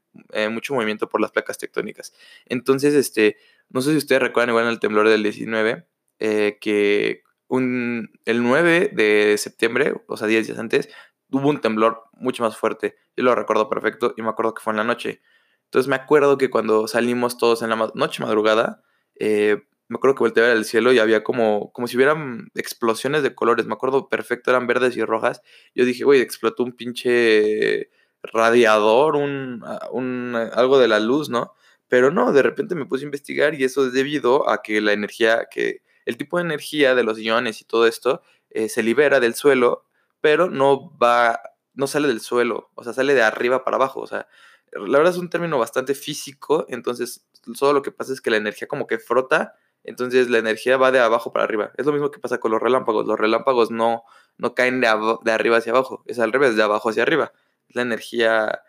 mucho 0.50 0.76
movimiento 0.76 1.10
por 1.10 1.20
las 1.20 1.32
placas 1.32 1.58
tectónicas. 1.58 2.14
Entonces, 2.46 2.94
este, 2.94 3.38
no 3.70 3.82
sé 3.82 3.92
si 3.92 3.98
ustedes 3.98 4.22
recuerdan 4.22 4.52
igual 4.52 4.66
en 4.66 4.72
el 4.72 4.80
temblor 4.80 5.10
del 5.10 5.24
19, 5.24 5.88
que 6.20 7.25
un, 7.48 8.12
el 8.26 8.44
9 8.44 8.92
de 8.94 9.38
septiembre, 9.38 9.94
o 10.08 10.18
sea, 10.18 10.28
10 10.28 10.48
días 10.48 10.60
antes, 10.60 10.90
hubo 11.32 11.50
un 11.50 11.62
temblor 11.62 12.04
mucho 12.14 12.44
más 12.44 12.58
fuerte. 12.58 12.96
Yo 13.16 13.24
lo 13.24 13.36
recuerdo 13.36 13.70
perfecto 13.70 14.14
y 14.18 14.22
me 14.22 14.30
acuerdo 14.30 14.54
que 14.54 14.64
fue 14.64 14.74
en 14.74 14.78
la 14.78 14.84
noche. 14.84 15.22
Entonces 15.66 15.90
me 15.90 15.96
acuerdo 15.96 16.38
que 16.38 16.50
cuando 16.50 16.88
salimos 16.88 17.38
todos 17.38 17.62
en 17.62 17.70
la 17.70 17.92
noche 17.96 18.24
madrugada, 18.24 18.82
eh, 19.20 19.64
me 19.88 19.98
acuerdo 19.98 20.16
que 20.16 20.24
volteé 20.24 20.44
a 20.44 20.48
ver 20.48 20.58
el 20.58 20.66
cielo 20.66 20.94
y 20.94 21.00
había 21.00 21.24
como, 21.24 21.72
como 21.72 21.88
si 21.88 21.96
hubieran 21.96 22.50
explosiones 22.56 23.24
de 23.24 23.36
colores. 23.36 23.66
Me 23.66 23.74
acuerdo 23.74 24.10
perfecto, 24.10 24.52
eran 24.52 24.68
verdes 24.68 24.98
y 24.98 25.04
rojas. 25.04 25.42
Yo 25.76 25.86
dije, 25.86 26.04
güey, 26.04 26.22
explotó 26.22 26.64
un 26.64 26.74
pinche 26.74 27.90
radiador, 28.24 29.16
un, 29.16 29.64
un, 29.92 30.36
algo 30.54 30.80
de 30.80 30.88
la 30.88 31.00
luz, 31.00 31.30
¿no? 31.30 31.54
Pero 31.88 32.12
no, 32.12 32.32
de 32.32 32.42
repente 32.42 32.74
me 32.74 32.86
puse 32.86 33.04
a 33.04 33.06
investigar 33.06 33.54
y 33.54 33.64
eso 33.64 33.86
es 33.86 33.94
debido 33.94 34.50
a 34.50 34.64
que 34.64 34.82
la 34.82 34.94
energía, 34.94 35.48
que 35.52 35.82
el 36.06 36.18
tipo 36.18 36.38
de 36.38 36.44
energía 36.44 36.96
de 36.96 37.04
los 37.04 37.20
iones 37.20 37.62
y 37.62 37.66
todo 37.66 37.88
esto 37.88 38.22
eh, 38.50 38.70
se 38.70 38.84
libera 38.84 39.20
del 39.20 39.36
suelo, 39.36 39.86
pero 40.22 40.50
no 40.50 40.98
va, 40.98 41.40
no 41.74 41.88
sale 41.88 42.08
del 42.08 42.22
suelo, 42.22 42.72
o 42.76 42.84
sea, 42.84 42.94
sale 42.94 43.14
de 43.14 43.24
arriba 43.24 43.64
para 43.64 43.78
abajo, 43.78 44.02
o 44.02 44.08
sea, 44.08 44.28
la 44.72 44.98
verdad 44.98 45.14
es 45.14 45.20
un 45.20 45.30
término 45.30 45.58
bastante 45.58 45.96
físico, 45.96 46.66
entonces 46.70 47.26
solo 47.54 47.74
lo 47.74 47.82
que 47.82 47.92
pasa 47.92 48.14
es 48.14 48.22
que 48.22 48.32
la 48.32 48.38
energía 48.38 48.68
como 48.68 48.88
que 48.88 49.00
frota 49.00 49.56
entonces 49.86 50.30
la 50.30 50.40
energía 50.40 50.78
va 50.78 50.92
de 50.92 51.00
abajo 51.00 51.32
para 51.32 51.46
arriba. 51.46 51.72
Es 51.78 51.86
lo 51.86 51.94
mismo 51.94 52.12
que 52.12 52.20
pasa 52.20 52.40
con 52.40 52.52
los 52.52 52.62
relámpagos. 52.62 53.06
Los 53.06 53.20
relámpagos 53.20 53.72
no, 53.72 54.04
no 54.38 54.56
caen 54.56 54.82
de, 54.82 54.88
arriba 55.32 55.58
hacia 55.58 55.72
abajo. 55.72 56.04
Es 56.08 56.20
al 56.20 56.34
revés, 56.34 56.56
de 56.56 56.64
abajo 56.64 56.90
hacia 56.90 57.04
arriba. 57.04 57.32
La 57.70 57.84
energía... 57.84 58.62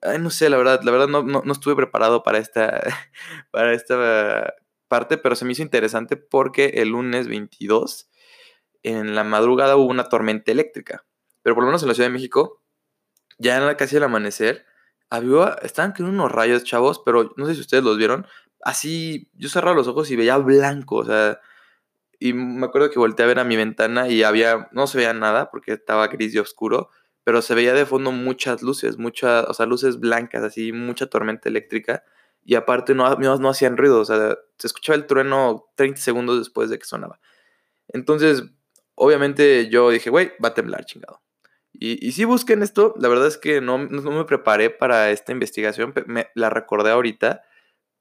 Ay, 0.00 0.18
no 0.18 0.30
sé, 0.30 0.50
la 0.50 0.56
verdad, 0.56 0.80
la 0.82 0.90
verdad 0.90 1.06
no, 1.06 1.22
no, 1.22 1.52
estuve 1.52 1.76
preparado 1.76 2.24
para 2.24 2.38
esta, 2.38 2.82
para 3.52 3.72
esta 3.72 4.52
parte, 4.92 5.16
pero 5.16 5.34
se 5.36 5.46
me 5.46 5.52
hizo 5.52 5.62
interesante 5.62 6.18
porque 6.18 6.66
el 6.74 6.90
lunes 6.90 7.26
22, 7.26 8.10
en 8.82 9.14
la 9.14 9.24
madrugada 9.24 9.76
hubo 9.76 9.86
una 9.86 10.10
tormenta 10.10 10.52
eléctrica. 10.52 11.06
Pero 11.40 11.54
por 11.54 11.64
lo 11.64 11.68
menos 11.68 11.80
en 11.80 11.88
la 11.88 11.94
Ciudad 11.94 12.10
de 12.10 12.12
México, 12.12 12.62
ya 13.38 13.56
en 13.56 13.64
la 13.64 13.78
casi 13.78 13.96
al 13.96 14.02
amanecer, 14.02 14.66
había, 15.08 15.56
estaban 15.62 15.92
con 15.92 16.04
unos 16.04 16.30
rayos, 16.30 16.64
chavos, 16.64 17.00
pero 17.06 17.32
no 17.38 17.46
sé 17.46 17.54
si 17.54 17.62
ustedes 17.62 17.82
los 17.82 17.96
vieron, 17.96 18.26
así, 18.60 19.30
yo 19.32 19.48
cerraba 19.48 19.74
los 19.74 19.88
ojos 19.88 20.10
y 20.10 20.16
veía 20.16 20.36
blanco, 20.36 20.96
o 20.96 21.04
sea, 21.06 21.40
y 22.18 22.34
me 22.34 22.66
acuerdo 22.66 22.90
que 22.90 22.98
volteé 22.98 23.24
a 23.24 23.28
ver 23.28 23.38
a 23.38 23.44
mi 23.44 23.56
ventana 23.56 24.10
y 24.10 24.24
había, 24.24 24.68
no 24.72 24.86
se 24.86 24.98
veía 24.98 25.14
nada 25.14 25.50
porque 25.50 25.72
estaba 25.72 26.08
gris 26.08 26.34
y 26.34 26.38
oscuro, 26.38 26.90
pero 27.24 27.40
se 27.40 27.54
veía 27.54 27.72
de 27.72 27.86
fondo 27.86 28.12
muchas 28.12 28.60
luces, 28.60 28.98
muchas, 28.98 29.46
o 29.48 29.54
sea, 29.54 29.64
luces 29.64 30.00
blancas, 30.00 30.42
así, 30.44 30.70
mucha 30.70 31.06
tormenta 31.06 31.48
eléctrica, 31.48 32.04
y 32.44 32.54
aparte 32.54 32.94
no, 32.94 33.14
no, 33.16 33.48
hacían 33.48 33.76
ruido, 33.76 34.00
o 34.00 34.04
sea, 34.04 34.36
se 34.58 34.66
escuchaba 34.66 34.96
el 34.96 35.06
trueno 35.06 35.70
30 35.76 36.00
segundos 36.00 36.38
después 36.38 36.70
de 36.70 36.78
que 36.78 36.84
sonaba. 36.84 37.20
Entonces, 37.88 38.44
obviamente 38.94 39.68
yo 39.68 39.90
dije, 39.90 40.10
güey, 40.10 40.32
va 40.42 40.48
a 40.48 40.54
temblar, 40.54 40.84
chingado. 40.84 41.22
Y, 41.72 42.06
y 42.06 42.12
sí 42.12 42.24
busquen 42.24 42.62
esto, 42.62 42.94
la 42.98 43.08
verdad 43.08 43.26
es 43.26 43.38
que 43.38 43.60
no, 43.60 43.78
no 43.78 44.10
me 44.10 44.24
preparé 44.24 44.70
para 44.70 45.10
esta 45.10 45.32
investigación, 45.32 45.94
me, 46.06 46.28
la 46.34 46.50
recordé 46.50 46.90
ahorita 46.90 47.42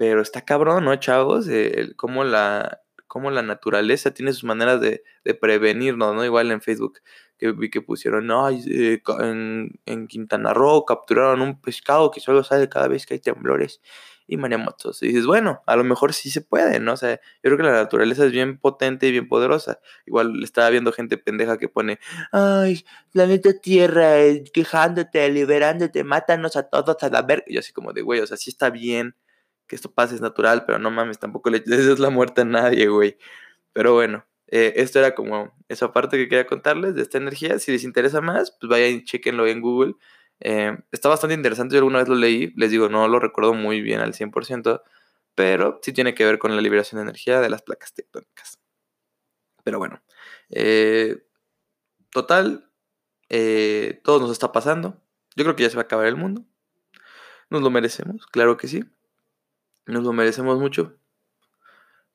pero 0.01 0.23
está 0.23 0.41
cabrón, 0.43 0.85
¿no, 0.85 0.95
chavos? 0.95 1.47
Eh, 1.47 1.93
cómo, 1.95 2.23
la, 2.23 2.81
cómo 3.05 3.29
la 3.29 3.43
naturaleza 3.43 4.11
tiene 4.11 4.33
sus 4.33 4.45
maneras 4.45 4.81
de, 4.81 5.03
de, 5.23 5.35
prevenirnos, 5.35 6.15
¿no? 6.15 6.25
Igual 6.25 6.49
en 6.49 6.59
Facebook 6.59 7.01
que 7.37 7.51
vi 7.51 7.69
que 7.69 7.81
pusieron, 7.81 8.25
no, 8.25 8.49
eh, 8.49 9.03
en, 9.19 9.79
en, 9.85 10.07
Quintana 10.07 10.55
Roo 10.55 10.85
capturaron 10.85 11.41
un 11.41 11.61
pescado 11.61 12.09
que 12.09 12.19
solo 12.19 12.43
sale 12.43 12.67
cada 12.67 12.87
vez 12.87 13.05
que 13.05 13.13
hay 13.13 13.19
temblores 13.19 13.79
y 14.27 14.37
maremotos. 14.37 15.01
Y 15.03 15.07
dices, 15.07 15.25
bueno, 15.25 15.61
a 15.65 15.75
lo 15.75 15.83
mejor 15.83 16.13
sí 16.13 16.29
se 16.31 16.41
puede, 16.41 16.79
¿no? 16.79 16.93
O 16.93 16.97
sea, 16.97 17.15
yo 17.15 17.41
creo 17.41 17.57
que 17.57 17.63
la 17.63 17.71
naturaleza 17.73 18.25
es 18.25 18.31
bien 18.31 18.57
potente 18.57 19.07
y 19.07 19.11
bien 19.11 19.27
poderosa. 19.27 19.79
Igual 20.05 20.43
estaba 20.43 20.69
viendo 20.69 20.91
gente 20.91 21.17
pendeja 21.17 21.57
que 21.57 21.67
pone, 21.69 21.99
ay, 22.31 22.85
planeta 23.11 23.53
Tierra, 23.59 24.19
eh, 24.19 24.43
quejándote, 24.53 25.29
liberándote, 25.29 26.03
mátanos 26.03 26.55
a 26.55 26.63
todos 26.63 26.97
a 27.03 27.09
la 27.09 27.21
verga. 27.21 27.45
Y 27.47 27.55
yo 27.55 27.59
así 27.59 27.73
como 27.73 27.93
de, 27.93 28.01
güey, 28.01 28.19
o 28.21 28.27
sea, 28.27 28.37
sí 28.37 28.49
está 28.49 28.69
bien 28.69 29.15
que 29.71 29.75
esto 29.77 29.89
pase 29.89 30.15
es 30.15 30.21
natural, 30.21 30.65
pero 30.65 30.79
no 30.79 30.91
mames, 30.91 31.17
tampoco 31.17 31.49
le 31.49 31.63
es 31.65 31.65
la 31.99 32.09
muerte 32.09 32.41
a 32.41 32.45
nadie, 32.45 32.87
güey. 32.87 33.17
Pero 33.71 33.93
bueno, 33.93 34.25
eh, 34.47 34.73
esto 34.75 34.99
era 34.99 35.15
como 35.15 35.53
esa 35.69 35.93
parte 35.93 36.17
que 36.17 36.27
quería 36.27 36.45
contarles 36.45 36.93
de 36.93 37.01
esta 37.01 37.17
energía. 37.17 37.57
Si 37.57 37.71
les 37.71 37.85
interesa 37.85 38.19
más, 38.19 38.51
pues 38.59 38.69
vayan 38.69 38.95
y 38.95 39.03
chequenlo 39.05 39.47
en 39.47 39.61
Google. 39.61 39.93
Eh, 40.41 40.77
está 40.91 41.09
bastante 41.09 41.35
interesante, 41.35 41.73
yo 41.73 41.79
alguna 41.79 41.99
vez 41.99 42.07
lo 42.07 42.15
leí, 42.15 42.53
les 42.57 42.71
digo, 42.71 42.89
no 42.89 43.07
lo 43.07 43.19
recuerdo 43.19 43.53
muy 43.53 43.81
bien 43.81 44.01
al 44.01 44.13
100%, 44.13 44.83
pero 45.35 45.79
sí 45.83 45.93
tiene 45.93 46.15
que 46.15 46.25
ver 46.25 46.39
con 46.39 46.55
la 46.55 46.61
liberación 46.61 46.97
de 46.99 47.03
energía 47.03 47.39
de 47.41 47.49
las 47.49 47.61
placas 47.61 47.93
tectónicas. 47.93 48.59
Pero 49.63 49.77
bueno, 49.79 50.01
eh, 50.49 51.23
total, 52.11 52.69
todo 54.03 54.19
nos 54.19 54.31
está 54.31 54.51
pasando. 54.51 55.01
Yo 55.35 55.45
creo 55.45 55.55
que 55.55 55.63
ya 55.63 55.69
se 55.69 55.77
va 55.77 55.83
a 55.83 55.85
acabar 55.85 56.07
el 56.07 56.17
mundo. 56.17 56.43
Nos 57.49 57.61
lo 57.61 57.69
merecemos, 57.69 58.25
claro 58.27 58.57
que 58.57 58.67
sí. 58.67 58.83
Nos 59.85 60.03
lo 60.03 60.13
merecemos 60.13 60.59
mucho. 60.59 60.97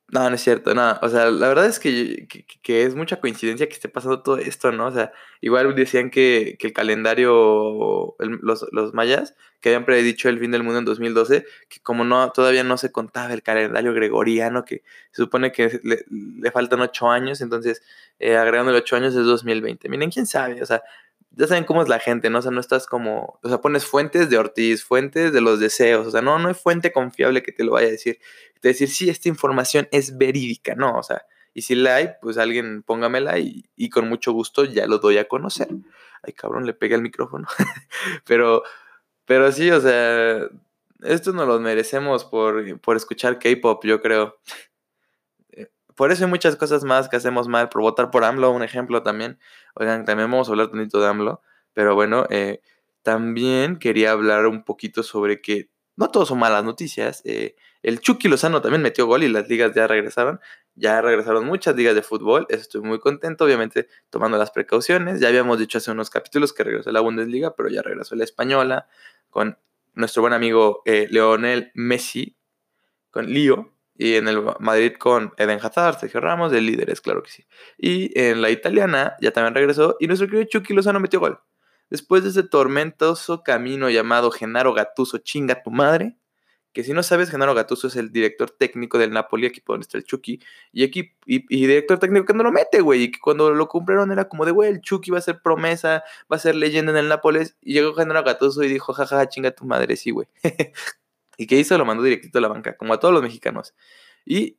No, 0.09 0.29
no 0.31 0.37
es 0.37 0.43
cierto, 0.43 0.73
nada. 0.73 1.01
O 1.03 1.09
sea, 1.09 1.31
la 1.31 1.49
verdad 1.49 1.67
es 1.67 1.81
que, 1.81 2.29
que, 2.63 2.85
es 2.85 2.95
mucha 2.95 3.19
coincidencia 3.19 3.67
que 3.67 3.75
esté 3.75 3.89
pasando 3.89 4.23
todo 4.23 4.39
esto, 4.39 4.71
¿no? 4.71 4.87
O 4.87 4.93
sea, 4.93 5.13
igual 5.41 5.75
decían 5.75 6.11
que, 6.11 6.57
que 6.61 6.69
el 6.69 6.73
calendario, 6.73 8.15
los, 8.19 8.67
los, 8.71 8.95
mayas, 8.95 9.35
que 9.61 9.71
habían 9.71 9.85
predicho 9.85 10.29
el 10.29 10.39
fin 10.39 10.53
del 10.53 10.63
mundo 10.63 10.79
en 10.79 10.85
2012, 10.85 11.45
que 11.69 11.81
como 11.81 12.05
no 12.05 12.31
todavía 12.31 12.63
no 12.63 12.79
se 12.79 12.93
contaba 12.93 13.35
el 13.35 13.43
calendario 13.43 13.93
gregoriano, 13.95 14.65
que 14.65 14.85
se 15.11 15.23
supone 15.23 15.51
que 15.51 15.81
le, 15.83 16.05
le 16.09 16.51
faltan 16.53 16.81
ocho 16.83 17.11
años, 17.11 17.41
entonces 17.41 17.83
eh, 18.21 18.37
agregando 18.37 18.71
los 18.71 18.83
ocho 18.83 18.95
años 18.95 19.15
es 19.17 19.25
2020. 19.25 19.89
Miren, 19.89 20.11
quién 20.11 20.27
sabe, 20.27 20.63
o 20.63 20.67
sea, 20.67 20.85
ya 21.31 21.47
saben 21.47 21.65
cómo 21.65 21.83
es 21.83 21.89
la 21.89 21.99
gente, 21.99 22.31
¿no? 22.31 22.39
O 22.39 22.43
sea, 22.43 22.51
no 22.51 22.61
estás 22.61 22.87
como, 22.87 23.39
o 23.43 23.49
sea, 23.49 23.61
pones 23.61 23.85
fuentes 23.85 24.31
de 24.31 24.39
Ortiz, 24.39 24.85
fuentes 24.85 25.33
de 25.33 25.41
los 25.41 25.61
deseos, 25.61 26.07
o 26.07 26.11
sea, 26.11 26.23
no, 26.23 26.39
no 26.39 26.49
hay 26.49 26.55
fuente 26.55 26.93
confiable 26.93 27.43
que 27.43 27.53
te 27.53 27.65
lo 27.65 27.73
vaya 27.73 27.89
a 27.89 27.91
decir. 27.91 28.19
Te 28.61 28.69
decir, 28.69 28.89
sí, 28.89 29.11
esta 29.11 29.29
información 29.29 29.89
es 29.93 30.17
verídica, 30.17 30.75
¿no? 30.75 30.97
O 30.97 31.03
sea, 31.03 31.27
y 31.53 31.63
si 31.63 31.75
la 31.75 31.97
hay, 31.97 32.11
pues 32.21 32.39
alguien 32.39 32.83
póngamela 32.83 33.39
y, 33.39 33.65
y 33.77 33.91
con 33.91 34.09
mucho 34.09 34.33
gusto 34.33 34.65
ya 34.65 34.87
lo 34.87 34.99
doy 34.99 35.19
a 35.19 35.29
conocer. 35.29 35.69
Ay, 36.23 36.33
cabrón, 36.33 36.67
le 36.67 36.75
pega 36.75 36.97
el 36.97 37.03
micrófono. 37.03 37.47
pero, 38.27 38.63
pero 39.25 39.51
sí, 39.53 39.71
o 39.71 39.81
sea, 39.81 40.49
esto 41.03 41.33
nos 41.33 41.47
lo 41.47 41.61
merecemos 41.61 42.25
por, 42.25 42.81
por 42.81 42.97
escuchar 42.97 43.39
K-pop, 43.39 43.85
yo 43.85 44.01
creo. 44.01 44.39
Por 45.97 46.13
eso 46.13 46.25
hay 46.25 46.31
muchas 46.31 46.57
cosas 46.57 46.85
más 46.85 47.09
que 47.09 47.17
hacemos 47.17 47.49
mal, 47.49 47.69
por 47.69 47.83
votar 47.83 48.11
por 48.11 48.25
AMLO, 48.25 48.51
un 48.53 48.63
ejemplo 48.63 49.03
también. 49.03 49.39
Oigan, 49.75 50.05
también 50.05 50.31
vamos 50.31 50.49
a 50.49 50.53
hablar 50.53 50.71
tantito 50.71 51.01
de 51.01 51.09
AMLO, 51.09 51.43
pero 51.73 51.95
bueno, 51.95 52.27
eh, 52.31 52.61
también 53.03 53.79
quería 53.79 54.13
hablar 54.13 54.47
un 54.47 54.65
poquito 54.65 55.03
sobre 55.03 55.41
que 55.41 55.71
no 55.97 56.11
todos 56.11 56.29
son 56.29 56.39
malas 56.39 56.65
noticias. 56.65 57.23
Eh, 57.25 57.57
el 57.83 58.01
Chucky 58.01 58.29
Lozano 58.29 58.61
también 58.61 58.83
metió 58.83 59.07
gol 59.07 59.23
y 59.23 59.29
las 59.29 59.49
ligas 59.49 59.73
ya 59.75 59.87
regresaron. 59.87 60.41
Ya 60.75 61.01
regresaron 61.01 61.47
muchas 61.47 61.75
ligas 61.75 61.95
de 61.95 62.03
fútbol. 62.03 62.47
Estoy 62.51 62.83
muy 62.83 62.99
contento, 62.99 63.45
obviamente 63.45 63.89
tomando 64.11 64.37
las 64.37 64.51
precauciones. 64.51 65.21
Ya 65.21 65.29
habíamos 65.29 65.59
dicho 65.59 65.79
hace 65.79 65.91
unos 65.91 66.11
capítulos 66.11 66.53
que 66.53 66.65
regresó 66.65 66.93
la 66.93 67.01
Bundesliga, 67.01 67.55
pero 67.57 67.71
ya 67.71 67.81
regresó 67.81 68.15
la 68.15 68.25
española 68.25 68.87
con 69.31 69.59
nuestro 69.95 70.21
buen 70.23 70.35
amigo 70.35 70.83
eh, 70.85 71.09
Leonel 71.11 71.71
Messi, 71.75 72.37
con 73.11 73.27
Lío. 73.27 73.76
Y 73.99 74.15
en 74.15 74.29
el 74.29 74.43
Madrid 74.61 74.93
con 74.99 75.33
Eden 75.37 75.59
Hazard, 75.63 75.99
Sergio 75.99 76.21
Ramos, 76.21 76.53
de 76.53 76.61
líderes, 76.61 77.01
claro 77.01 77.23
que 77.23 77.31
sí. 77.31 77.47
Y 77.79 78.19
en 78.19 78.43
la 78.43 78.51
italiana 78.51 79.17
ya 79.21 79.31
también 79.31 79.55
regresó 79.55 79.97
y 80.01 80.07
nuestro 80.07 80.29
querido 80.29 80.49
Chucky 80.49 80.75
Lozano 80.75 81.01
metió 81.01 81.21
gol. 81.21 81.41
Después 81.89 82.25
de 82.25 82.31
ese 82.31 82.43
tormentoso 82.43 83.43
camino 83.43 83.89
llamado 83.91 84.31
Genaro 84.31 84.75
Gatuso, 84.75 85.19
chinga 85.19 85.63
tu 85.63 85.71
madre. 85.71 86.17
Que 86.73 86.85
si 86.85 86.93
no 86.93 87.03
sabes, 87.03 87.31
Genaro 87.31 87.55
Gatuso 87.55 87.87
es 87.87 87.97
el 87.97 88.13
director 88.13 88.51
técnico 88.51 88.99
del 88.99 89.11
Napoli, 89.11 89.47
equipo 89.47 89.73
donde 89.73 89.85
está 89.85 89.97
el 89.97 90.05
Chucky. 90.05 90.41
Y, 90.73 90.85
y, 90.85 91.15
y, 91.27 91.67
director 91.67 91.99
técnico 91.99 92.27
que 92.27 92.35
no 92.35 92.43
lo 92.43 92.53
mete, 92.53 92.81
güey. 92.83 93.05
Y 93.05 93.11
que 93.13 93.19
cuando 93.19 93.51
lo 93.55 93.69
cumplieron 93.69 94.13
era 94.13 94.29
como 94.29 94.45
de, 94.45 94.51
güey, 94.51 94.69
el 94.71 94.83
Chucky 94.83 95.11
va 95.11 95.19
a 95.19 95.23
ser 95.23 95.41
promesa, 95.41 96.05
va 96.31 96.37
a 96.37 96.39
ser 96.39 96.55
leyenda 96.55 96.93
en 96.93 96.99
el 96.99 97.09
Nápoles. 97.09 97.57
Y 97.63 97.73
llegó 97.75 97.95
Genaro 97.95 98.25
Gatuso 98.25 98.63
y 98.63 98.69
dijo, 98.69 98.93
jajaja, 98.93 99.29
chinga 99.29 99.53
tu 99.53 99.65
madre, 99.65 99.97
sí, 99.97 100.11
güey. 100.11 100.29
¿Y 101.37 101.47
qué 101.47 101.57
hizo? 101.57 101.77
Lo 101.79 101.85
mandó 101.85 102.03
directito 102.03 102.39
a 102.39 102.43
la 102.43 102.49
banca, 102.49 102.77
como 102.77 102.95
a 102.95 103.01
todos 103.01 103.15
los 103.15 103.23
mexicanos. 103.23 103.75
Y 104.25 104.59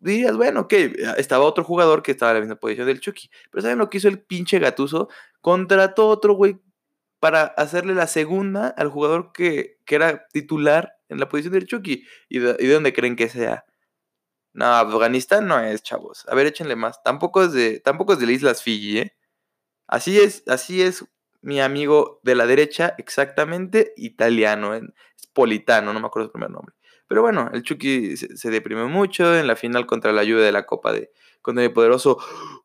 dirías, 0.00 0.36
bueno, 0.36 0.68
que 0.68 0.94
estaba 1.16 1.44
otro 1.44 1.64
jugador 1.64 2.02
que 2.02 2.12
estaba 2.12 2.32
en 2.32 2.36
la 2.36 2.40
misma 2.40 2.56
posición 2.56 2.86
del 2.86 3.00
Chucky. 3.00 3.30
Pero 3.50 3.62
¿saben 3.62 3.78
lo 3.78 3.90
que 3.90 3.98
hizo 3.98 4.08
el 4.08 4.20
pinche 4.20 4.58
gatuso? 4.58 5.08
Contrató 5.40 6.08
otro 6.08 6.34
güey 6.34 6.58
para 7.20 7.44
hacerle 7.44 7.94
la 7.94 8.06
segunda 8.06 8.68
al 8.68 8.88
jugador 8.88 9.32
que, 9.32 9.78
que 9.84 9.94
era 9.94 10.26
titular 10.32 10.96
en 11.08 11.20
la 11.20 11.28
posición 11.28 11.54
del 11.54 11.66
Chucky. 11.66 12.04
¿Y 12.28 12.38
de, 12.38 12.56
¿Y 12.58 12.66
de, 12.66 12.74
dónde 12.74 12.92
creen 12.92 13.16
que 13.16 13.28
sea? 13.28 13.64
No, 14.52 14.66
Afganistán 14.66 15.46
no 15.46 15.60
es, 15.60 15.82
chavos. 15.82 16.26
A 16.28 16.34
ver, 16.34 16.46
échenle 16.46 16.76
más. 16.76 17.02
Tampoco 17.02 17.42
es 17.42 17.52
de, 17.52 17.80
tampoco 17.80 18.14
es 18.14 18.18
de 18.18 18.26
las 18.26 18.34
Islas 18.36 18.62
Fiji, 18.62 18.98
¿eh? 18.98 19.16
Así 19.86 20.18
es, 20.18 20.44
así 20.46 20.82
es 20.82 21.04
mi 21.42 21.60
amigo 21.60 22.20
de 22.22 22.34
la 22.34 22.46
derecha, 22.46 22.94
exactamente 22.98 23.92
italiano. 23.96 24.74
¿eh? 24.74 24.82
Politano, 25.32 25.92
no 25.92 26.00
me 26.00 26.06
acuerdo 26.06 26.28
su 26.28 26.32
primer 26.32 26.50
nombre. 26.50 26.74
Pero 27.06 27.22
bueno, 27.22 27.50
el 27.52 27.62
Chucky 27.62 28.16
se, 28.16 28.50
deprimió 28.50 28.88
mucho 28.88 29.36
en 29.36 29.46
la 29.46 29.56
final 29.56 29.86
contra 29.86 30.12
la 30.12 30.20
ayuda 30.20 30.44
de 30.44 30.52
la 30.52 30.64
Copa 30.64 30.92
de 30.92 31.10
contra 31.42 31.64
el 31.64 31.72
poderoso 31.72 32.18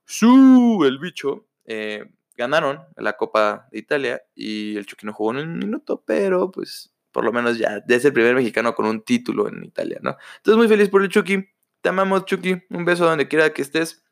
¡Su! 0.05 0.83
el 0.85 0.99
bicho. 0.99 1.47
Eh, 1.65 2.05
ganaron 2.37 2.83
la 2.97 3.13
Copa 3.13 3.67
de 3.71 3.79
Italia 3.79 4.21
y 4.35 4.77
el 4.77 4.85
Chucky 4.85 5.05
no 5.05 5.13
jugó 5.13 5.31
en 5.31 5.37
un 5.37 5.57
minuto, 5.57 6.03
pero 6.05 6.51
pues 6.51 6.93
por 7.11 7.23
lo 7.23 7.31
menos 7.31 7.57
ya, 7.57 7.81
es 7.87 8.05
el 8.05 8.13
primer 8.13 8.35
mexicano 8.35 8.75
con 8.75 8.85
un 8.85 9.01
título 9.01 9.47
en 9.47 9.63
Italia, 9.63 9.99
¿no? 10.01 10.17
Entonces 10.35 10.57
muy 10.57 10.67
feliz 10.67 10.89
por 10.89 11.01
el 11.01 11.09
Chucky. 11.09 11.47
Te 11.81 11.89
amamos, 11.89 12.25
Chucky. 12.25 12.61
Un 12.69 12.83
beso 12.83 13.05
donde 13.05 13.27
quiera 13.27 13.53
que 13.53 13.61
estés. 13.61 14.03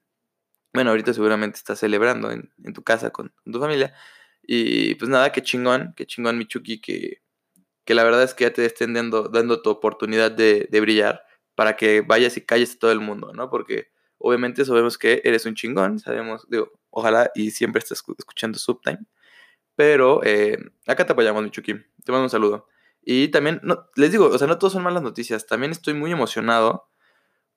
Bueno, 0.74 0.92
ahorita 0.92 1.14
seguramente 1.14 1.58
estás 1.58 1.80
celebrando 1.80 2.32
en, 2.32 2.50
tu 2.74 2.82
casa 2.82 3.12
con, 3.12 3.34
tu 3.44 3.60
familia. 3.60 3.94
Y 4.42 4.96
pues 4.96 5.10
nada, 5.10 5.32
qué 5.32 5.44
chingón, 5.44 5.94
qué 5.98 6.06
chingón, 6.06 6.38
mi 6.38 6.48
Chucky, 6.48 6.80
que, 6.80 7.22
que 7.86 7.94
la 7.94 8.04
verdad 8.04 8.24
es 8.24 8.34
que 8.34 8.46
ya 8.46 8.54
te 8.54 8.66
estén 8.66 8.94
dando, 8.94 9.30
dando 9.30 9.62
tu 9.62 9.70
oportunidad 9.70 10.32
de, 10.32 10.68
de 10.70 10.82
brillar 10.82 11.24
para 11.56 11.76
que 11.76 12.02
vayas 12.02 12.38
y 12.38 12.42
calles 12.42 12.76
a 12.76 12.80
todo 12.80 12.92
el 12.92 13.00
mundo, 13.00 13.34
¿no? 13.34 13.50
Porque 13.50 13.88
obviamente 14.18 14.66
sabemos 14.66 14.98
que 14.98 15.22
eres 15.24 15.46
un 15.46 15.56
chingón, 15.56 16.00
sabemos, 16.00 16.48
digo, 16.50 16.72
ojalá 16.90 17.32
y 17.36 17.52
siempre 17.52 17.80
estés 17.80 18.04
escuchando 18.18 18.58
Subtime. 18.58 19.00
Pero 19.76 20.22
eh, 20.24 20.58
acá 20.88 21.06
te 21.06 21.14
apoyamos, 21.14 21.44
Michuki. 21.44 21.74
Te 22.04 22.12
mando 22.12 22.26
un 22.26 22.30
saludo. 22.30 22.68
Y 23.02 23.30
también, 23.30 23.60
no, 23.64 23.88
les 23.96 24.12
digo, 24.12 24.28
o 24.28 24.38
sea, 24.38 24.48
no 24.48 24.58
todos 24.58 24.74
son 24.74 24.84
malas 24.84 25.04
noticias. 25.04 25.46
También 25.46 25.72
estoy 25.72 25.94
muy 25.94 26.12
emocionado 26.12 26.88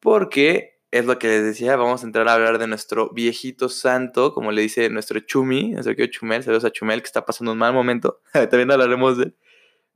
porque 0.01 0.81
es 0.91 1.05
lo 1.05 1.19
que 1.19 1.29
les 1.29 1.45
decía, 1.45 1.77
vamos 1.77 2.03
a 2.03 2.07
entrar 2.07 2.29
a 2.29 2.35
hablar 2.35 2.59
de 2.59 2.67
nuestro 2.67 3.11
viejito 3.11 3.69
santo, 3.69 4.33
como 4.33 4.53
le 4.53 4.63
dice 4.63 4.89
nuestro 4.89 5.21
Chumi, 5.21 5.73
nuestro 5.73 5.95
querido 5.95 6.13
Chumel, 6.13 6.43
saludos 6.43 6.65
a 6.65 6.71
Chumel, 6.71 7.03
que 7.03 7.07
está 7.07 7.27
pasando 7.27 7.53
un 7.53 7.59
mal 7.59 7.75
momento. 7.75 8.21
también 8.33 8.71
hablaremos 8.71 9.19
de 9.19 9.35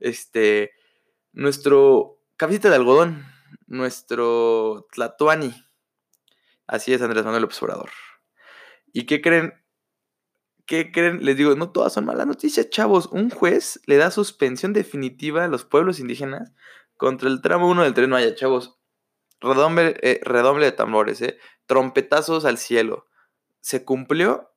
este, 0.01 0.71
nuestro 1.33 2.19
cabecita 2.37 2.69
de 2.69 2.75
algodón, 2.75 3.25
nuestro 3.67 4.87
Tlatuani. 4.91 5.53
Así 6.67 6.93
es, 6.93 7.01
Andrés 7.01 7.23
Manuel 7.23 7.43
López 7.43 7.61
Obrador. 7.63 7.91
¿Y 8.93 9.05
qué 9.05 9.21
creen? 9.21 9.53
¿Qué 10.65 10.91
creen? 10.91 11.23
Les 11.23 11.37
digo, 11.37 11.55
no 11.55 11.71
todas 11.71 11.93
son 11.93 12.05
malas 12.05 12.27
noticias, 12.27 12.69
chavos. 12.69 13.07
Un 13.07 13.29
juez 13.29 13.81
le 13.85 13.97
da 13.97 14.11
suspensión 14.11 14.73
definitiva 14.73 15.43
a 15.43 15.47
los 15.47 15.65
pueblos 15.65 15.99
indígenas 15.99 16.53
contra 16.97 17.29
el 17.29 17.41
tramo 17.41 17.69
1 17.69 17.83
del 17.83 17.93
tren 17.93 18.09
Maya, 18.09 18.35
chavos. 18.35 18.77
Redoble, 19.41 19.97
eh, 20.01 20.21
redoble 20.23 20.65
de 20.65 20.71
tambores, 20.71 21.21
eh. 21.21 21.39
Trompetazos 21.65 22.45
al 22.45 22.57
cielo. 22.57 23.07
Se 23.59 23.83
cumplió 23.83 24.51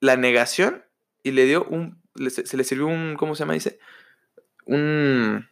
la 0.00 0.16
negación 0.16 0.84
y 1.22 1.32
le 1.32 1.44
dio 1.44 1.64
un. 1.64 2.02
Se 2.14 2.56
le 2.56 2.64
sirvió 2.64 2.86
un. 2.86 3.16
¿Cómo 3.16 3.34
se 3.34 3.40
llama? 3.40 3.54
Dice. 3.54 3.78
Un 4.66 5.46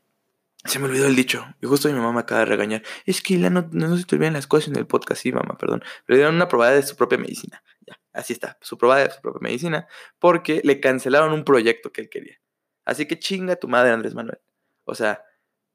se 0.64 0.78
me 0.78 0.87
olvidó 0.87 1.06
el 1.06 1.14
dicho. 1.14 1.44
Y 1.61 1.66
justo 1.66 1.88
mi 1.88 1.94
mamá 1.94 2.21
acaba 2.21 2.40
de 2.40 2.47
regañar. 2.47 2.83
Es 3.04 3.21
que 3.21 3.37
no, 3.37 3.68
no, 3.71 3.97
se 3.99 4.04
te 4.04 4.16
olvidan 4.16 4.33
las 4.33 4.47
cosas 4.47 4.68
en 4.68 4.76
el 4.76 4.87
podcast. 4.87 5.23
Sí, 5.23 5.30
mamá, 5.30 5.59
perdón. 5.59 5.83
Le 6.06 6.16
dieron 6.16 6.35
una 6.35 6.49
probada 6.49 6.73
de 6.73 6.83
su 6.83 6.97
propia 6.97 7.18
medicina. 7.18 7.62
Ya, 7.87 8.00
así 8.12 8.33
está. 8.33 8.56
Su 8.62 8.78
probada 8.78 9.04
de 9.04 9.11
su 9.11 9.21
propia 9.21 9.40
medicina. 9.42 9.87
Porque 10.18 10.62
le 10.64 10.80
cancelaron 10.80 11.33
un 11.35 11.44
proyecto 11.44 11.92
que 11.92 12.00
él 12.00 12.09
quería. 12.09 12.40
Así 12.87 13.06
que 13.06 13.18
chinga 13.18 13.56
tu 13.56 13.68
madre, 13.68 13.90
Andrés 13.90 14.14
Manuel. 14.14 14.38
O 14.85 14.94
sea, 14.94 15.23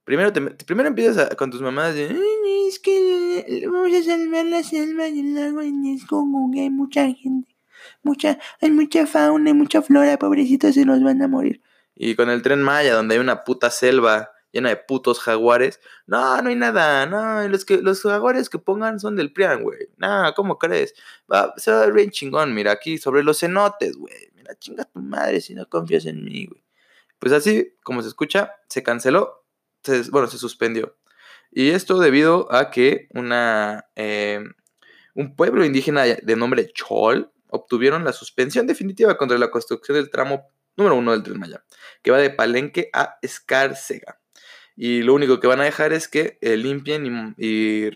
primero, 0.05 0.34
te, 0.34 0.41
primero 0.41 0.89
empiezas 0.89 1.36
con 1.36 1.51
tus 1.51 1.62
mamás 1.62 1.93
de. 1.93 2.05
Es 2.67 2.79
que 2.79 3.65
vamos 3.72 3.93
a 3.93 4.03
salvar 4.03 4.46
la 4.46 4.63
selva 4.63 5.08
y 5.08 5.19
el 5.19 5.36
lago 5.36 5.62
y 5.63 5.93
es 5.96 6.05
como 6.05 6.51
que 6.51 6.62
hay 6.62 6.69
mucha 6.69 7.05
gente. 7.13 7.55
Mucha, 8.03 8.39
hay 8.62 8.72
mucha 8.72 9.05
fauna 9.05 9.51
y 9.51 9.53
mucha 9.53 9.84
flora. 9.84 10.17
Pobrecitos 10.17 10.74
se 10.75 10.86
nos 10.86 11.03
van 11.03 11.22
a 11.22 11.27
morir. 11.27 11.62
Y 12.01 12.15
con 12.15 12.29
el 12.29 12.41
tren 12.41 12.63
Maya, 12.63 12.96
donde 12.96 13.15
hay 13.15 13.20
una 13.20 13.44
puta 13.44 13.70
selva 13.70 14.32
llena 14.53 14.70
de 14.70 14.77
putos 14.77 15.20
jaguares. 15.20 15.82
No, 16.08 16.41
no 16.41 16.48
hay 16.48 16.56
nada, 16.56 17.06
no, 17.06 17.46
los, 17.50 17.65
que, 17.65 17.82
los 17.82 18.01
jaguares 18.01 18.50
que 18.50 18.58
pongan 18.58 19.01
son 19.01 19.18
del 19.18 19.34
PRIAN, 19.34 19.63
güey. 19.63 19.89
No, 19.98 20.34
¿cómo 20.34 20.58
crees? 20.58 20.94
Va, 21.32 21.53
se 21.58 21.72
va 21.72 21.82
a 21.82 21.86
ver 21.86 21.94
bien 21.94 22.10
chingón, 22.10 22.53
mira, 22.53 22.72
aquí 22.72 22.98
sobre 22.98 23.22
los 23.22 23.41
cenotes, 23.41 23.98
güey. 23.98 24.32
Mira, 24.34 24.56
chinga 24.58 24.86
tu 24.86 25.00
madre 25.01 25.41
si 25.41 25.53
no 25.53 25.68
confías 25.68 26.06
en 26.06 26.24
mí, 26.24 26.46
güey. 26.46 26.63
Pues 27.20 27.34
así, 27.34 27.75
como 27.84 28.01
se 28.01 28.08
escucha, 28.08 28.55
se 28.70 28.81
canceló, 28.81 29.44
bueno, 30.12 30.29
se 30.29 30.38
suspendió. 30.38 30.96
Y 31.51 31.72
esto 31.72 32.00
debido 32.00 32.48
a 32.53 32.72
que 32.72 33.09
una, 33.14 33.90
em, 33.96 34.53
un 35.16 35.35
pueblo 35.35 35.66
indígena 35.66 36.03
de 36.03 36.35
nombre 36.38 36.72
Chol 36.74 37.29
obtuvieron 37.50 38.05
la 38.05 38.14
suspensión 38.14 38.68
definitiva 38.68 39.18
contra 39.18 39.38
la 39.38 39.51
construcción 39.51 39.98
del 39.98 40.09
tramo 40.09 40.48
número 40.79 40.96
uno 40.96 41.11
del 41.11 41.24
Tren 41.24 41.39
Maya, 41.39 41.63
que 42.01 42.11
va 42.11 42.18
de 42.18 42.31
Palenque 42.31 42.89
a 42.94 43.18
Escárcega. 43.22 44.20
Y 44.81 45.01
lo 45.01 45.13
único 45.13 45.42
que 45.42 45.48
van 45.48 45.59
a 45.59 45.65
dejar 45.65 45.92
es 45.92 46.07
que 46.07 46.37
eh, 46.39 46.55
limpien 46.55 47.35
y, 47.37 47.89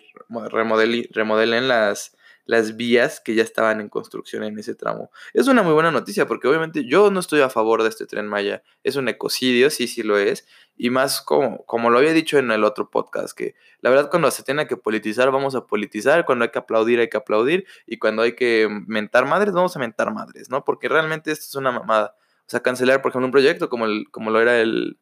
remodelen, 0.49 1.67
las, 1.69 2.17
las 2.45 2.75
vías 2.75 3.21
que 3.21 3.35
ya 3.35 3.43
estaban 3.43 3.79
en 3.79 3.87
construcción 3.87 4.43
en 4.43 4.59
ese 4.59 4.75
tramo. 4.75 5.09
Es 5.33 5.47
una 5.47 5.63
muy 5.63 5.71
buena 5.71 5.91
noticia 5.91 6.27
porque 6.27 6.49
obviamente 6.49 6.85
yo 6.85 7.09
no 7.09 7.21
estoy 7.21 7.39
a 7.39 7.49
favor 7.49 7.83
de 7.83 7.89
este 7.89 8.05
tren 8.05 8.27
Maya. 8.27 8.63
Es 8.83 8.97
un 8.97 9.07
ecocidio, 9.07 9.69
sí, 9.69 9.87
sí 9.87 10.03
lo 10.03 10.17
es. 10.17 10.45
Y 10.75 10.89
más 10.89 11.21
como, 11.21 11.63
como 11.65 11.89
lo 11.89 11.99
había 11.99 12.11
dicho 12.11 12.37
en 12.37 12.51
el 12.51 12.65
otro 12.65 12.89
podcast, 12.89 13.37
que 13.37 13.55
la 13.79 13.89
verdad 13.89 14.09
cuando 14.09 14.29
se 14.29 14.43
tiene 14.43 14.67
que 14.67 14.75
politizar 14.75 15.31
vamos 15.31 15.55
a 15.55 15.65
politizar, 15.65 16.25
cuando 16.25 16.43
hay 16.43 16.51
que 16.51 16.59
aplaudir 16.59 16.99
hay 16.99 17.09
que 17.09 17.15
aplaudir 17.15 17.65
y 17.85 17.97
cuando 17.97 18.23
hay 18.23 18.35
que 18.35 18.67
mentar 18.87 19.25
madres 19.25 19.53
vamos 19.53 19.73
a 19.77 19.79
mentar 19.79 20.13
madres, 20.13 20.49
¿no? 20.49 20.65
Porque 20.65 20.89
realmente 20.89 21.31
esto 21.31 21.45
es 21.45 21.55
una 21.55 21.71
mamada. 21.71 22.17
O 22.47 22.49
sea, 22.49 22.61
cancelar, 22.61 23.01
por 23.01 23.11
ejemplo, 23.11 23.27
un 23.27 23.31
proyecto 23.31 23.69
como, 23.69 23.85
el, 23.85 24.09
como 24.11 24.31
lo 24.31 24.41
era 24.41 24.59
el, 24.59 24.99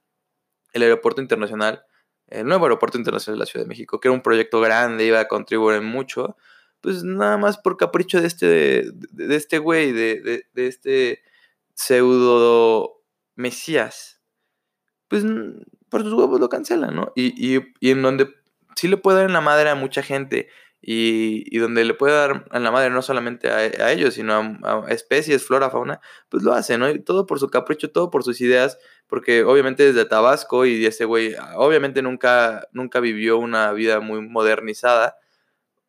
el 0.74 0.82
aeropuerto 0.84 1.22
internacional, 1.22 1.84
el 2.28 2.46
nuevo 2.46 2.66
aeropuerto 2.66 2.98
internacional 2.98 3.38
de 3.38 3.40
la 3.40 3.46
Ciudad 3.46 3.66
de 3.66 3.70
México, 3.70 4.00
que 4.00 4.08
era 4.08 4.14
un 4.14 4.22
proyecto 4.22 4.62
grande, 4.62 5.06
iba 5.06 5.20
a 5.20 5.28
contribuir 5.28 5.82
mucho, 5.82 6.38
pues 6.80 7.04
nada 7.04 7.38
más 7.38 7.58
por 7.58 7.78
capricho 7.78 8.22
de 8.22 8.28
este, 8.28 8.46
de, 8.92 9.36
este 9.36 9.58
güey, 9.60 9.92
de, 9.92 10.46
de, 10.54 10.68
este 10.68 11.22
pseudo 11.76 13.02
mesías, 13.36 14.22
pues 15.08 15.26
por 15.90 16.04
sus 16.04 16.14
huevos 16.14 16.40
lo 16.40 16.50
cancelan, 16.50 16.96
¿no? 16.96 17.12
Y, 17.16 17.34
y, 17.36 17.62
y 17.80 17.92
en 17.92 18.02
donde 18.02 18.34
sí 18.76 18.88
le 18.88 18.98
puede 18.98 19.18
dar 19.20 19.28
en 19.28 19.34
la 19.34 19.42
madre 19.42 19.70
a 19.70 19.76
mucha 19.76 20.02
gente 20.02 20.48
y, 20.82 21.58
donde 21.60 21.86
le 21.86 21.94
puede 21.94 22.16
dar 22.16 22.46
a 22.50 22.60
la 22.60 22.72
madre 22.72 22.90
no 22.90 23.02
solamente 23.04 23.50
a, 23.52 23.92
ellos, 23.92 24.16
sino 24.16 24.58
a, 24.64 24.86
especies, 24.90 25.46
flora, 25.46 25.70
fauna, 25.70 26.02
pues 26.30 26.44
lo 26.44 26.54
hace, 26.54 26.78
¿no? 26.78 26.90
Y 26.90 27.00
todo 27.00 27.28
por 27.28 27.40
su 27.40 27.50
capricho, 27.50 27.92
todo 27.92 28.10
por 28.10 28.24
sus 28.24 28.42
ideas, 28.42 28.80
porque 29.08 29.44
obviamente 29.44 29.84
desde 29.84 30.06
Tabasco 30.06 30.66
y 30.66 30.86
ese 30.86 31.06
güey, 31.06 31.36
ah, 31.36 31.54
obviamente 31.58 32.02
nunca, 32.02 32.68
nunca 32.72 33.00
vivió 33.00 33.38
una 33.38 33.72
vida 33.74 34.00
muy 34.00 34.28
modernizada, 34.28 35.18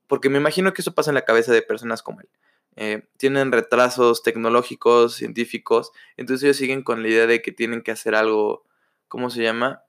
porque 0.09 0.29
me 0.29 0.39
imagino 0.39 0.75
que 0.75 0.83
eso 0.83 0.95
pasa 0.95 1.11
en 1.11 1.15
la 1.15 1.25
cabeza 1.25 1.53
de 1.53 1.63
personas 1.63 2.03
como 2.03 2.21
él. 2.21 2.29
Eh, 2.77 3.03
tienen 3.19 3.53
retrasos 3.53 4.23
tecnológicos, 4.23 5.15
científicos, 5.15 5.93
entonces 6.17 6.45
ellos 6.45 6.57
siguen 6.59 6.83
con 6.83 7.03
la 7.03 7.09
idea 7.09 7.27
de 7.27 7.41
que 7.41 7.53
tienen 7.53 7.83
que 7.83 7.93
hacer 7.93 8.15
algo, 8.15 8.67
¿cómo 9.09 9.31
se 9.31 9.43
llama? 9.43 9.83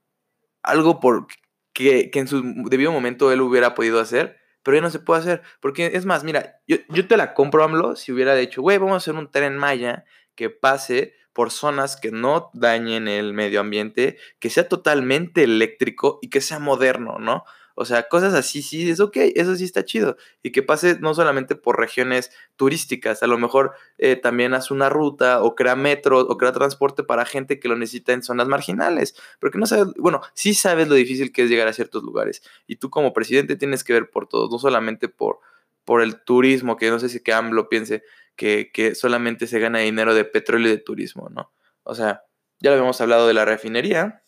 Algo 0.62 1.02
por 1.02 1.28
que, 1.74 2.10
que 2.12 2.20
en 2.20 2.28
su 2.28 2.42
debido 2.70 2.92
momento 2.92 3.32
él 3.32 3.42
hubiera 3.42 3.74
podido 3.74 4.00
hacer, 4.00 4.43
pero 4.64 4.78
ya 4.78 4.82
no 4.82 4.90
se 4.90 5.00
puede 5.00 5.22
hacer. 5.22 5.42
Porque 5.60 5.92
es 5.94 6.06
más, 6.06 6.24
mira, 6.24 6.60
yo, 6.68 6.78
yo 6.90 7.08
te 7.08 7.18
la 7.18 7.34
compro, 7.34 7.64
AMLO, 7.64 7.96
si 7.96 8.12
hubiera 8.12 8.36
dicho, 8.36 8.62
güey, 8.62 8.78
vamos 8.78 8.94
a 8.94 8.98
hacer 8.98 9.16
un 9.16 9.30
tren 9.30 9.58
Maya 9.58 10.06
que 10.36 10.50
pase 10.50 11.14
por 11.34 11.52
zonas 11.52 11.98
que 11.98 12.12
no 12.12 12.50
dañen 12.54 13.08
el 13.08 13.34
medio 13.34 13.60
ambiente, 13.60 14.18
que 14.40 14.50
sea 14.50 14.70
totalmente 14.70 15.44
eléctrico 15.44 16.20
y 16.22 16.30
que 16.30 16.42
sea 16.42 16.60
moderno, 16.60 17.18
¿no? 17.20 17.44
O 17.76 17.86
sea, 17.86 18.04
cosas 18.04 18.34
así, 18.36 18.62
sí, 18.62 18.90
es 18.90 19.00
ok, 19.00 19.18
eso 19.36 19.56
sí 19.56 19.64
está 19.64 19.84
chido. 19.84 20.16
Y 20.44 20.52
que 20.52 20.62
pase 20.62 21.00
no 21.00 21.14
solamente 21.16 21.56
por 21.56 21.80
regiones 21.80 22.32
turísticas, 22.56 23.24
a 23.24 23.28
lo 23.28 23.38
mejor 23.40 23.74
eh, 23.98 24.16
también 24.16 24.54
hace 24.54 24.74
una 24.74 24.90
ruta 24.90 25.42
o 25.42 25.56
crea 25.56 25.76
metro 25.76 26.20
o 26.20 26.38
crea 26.38 26.52
transporte 26.52 27.04
para 27.04 27.26
gente 27.26 27.60
que 27.60 27.68
lo 27.68 27.76
necesita 27.76 28.14
en 28.14 28.22
zonas 28.22 28.48
marginales. 28.48 29.16
Porque 29.40 29.58
no 29.58 29.66
sabes, 29.66 29.88
bueno, 29.98 30.22
sí 30.34 30.54
sabes 30.54 30.88
lo 30.88 30.96
difícil 30.96 31.32
que 31.32 31.44
es 31.44 31.50
llegar 31.50 31.68
a 31.68 31.74
ciertos 31.74 32.04
lugares. 32.04 32.44
Y 32.68 32.76
tú 32.76 32.90
como 32.90 33.14
presidente 33.14 33.56
tienes 33.56 33.84
que 33.84 33.94
ver 33.94 34.10
por 34.12 34.28
todos, 34.28 34.52
no 34.52 34.60
solamente 34.60 35.10
por, 35.10 35.40
por 35.84 36.02
el 36.02 36.24
turismo, 36.24 36.78
que 36.78 36.90
no 36.92 37.00
sé 37.00 37.10
si 37.10 37.22
que 37.22 37.34
AMLO 37.34 37.70
piense 37.70 38.04
que, 38.36 38.72
que 38.74 38.96
solamente 38.96 39.48
se 39.48 39.60
gana 39.60 39.80
dinero 39.80 40.14
de 40.14 40.26
petróleo 40.26 40.70
y 40.70 40.76
de 40.76 40.82
turismo, 40.82 41.30
¿no? 41.30 41.52
O 41.84 41.96
sea, 41.96 42.24
ya 42.60 42.70
lo 42.70 42.76
habíamos 42.76 43.02
hablado 43.02 43.28
de 43.28 43.34
la 43.34 43.46
refinería, 43.46 44.23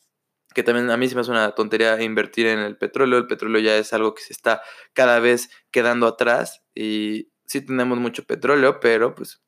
que 0.56 0.64
también 0.64 0.90
a 0.90 0.98
mí 0.98 1.08
se 1.08 1.16
me 1.16 1.22
hace 1.22 1.32
una 1.32 1.52
tontería 1.52 2.02
invertir 2.02 2.48
en 2.48 2.60
el 2.60 2.78
petróleo. 2.78 3.20
El 3.20 3.28
petróleo 3.28 3.62
ya 3.62 3.78
es 3.78 3.94
algo 3.94 4.16
que 4.16 4.24
se 4.24 4.34
está 4.34 4.62
cada 4.94 5.20
vez 5.20 5.50
quedando 5.70 6.08
atrás 6.08 6.64
y 6.74 7.30
sí 7.46 7.62
tenemos 7.62 8.00
mucho 8.00 8.24
petróleo, 8.24 8.80
pero 8.80 9.14
pues 9.14 9.44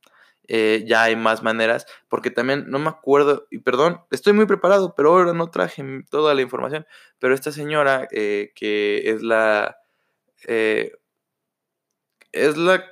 eh, 0.49 0.83
ya 0.85 1.03
hay 1.03 1.15
más 1.15 1.43
maneras, 1.43 1.85
porque 2.09 2.29
también 2.29 2.65
no 2.67 2.77
me 2.79 2.89
acuerdo, 2.89 3.47
y 3.49 3.59
perdón, 3.59 4.01
estoy 4.11 4.33
muy 4.33 4.45
preparado, 4.45 4.95
pero 4.95 5.09
ahora 5.09 5.33
no 5.33 5.49
traje 5.49 5.83
toda 6.09 6.35
la 6.35 6.41
información, 6.41 6.85
pero 7.19 7.33
esta 7.33 7.51
señora 7.51 8.07
eh, 8.11 8.51
que 8.53 9.09
es 9.09 9.23
la... 9.23 9.77
Eh, 10.45 10.91
es 12.33 12.57
la 12.57 12.83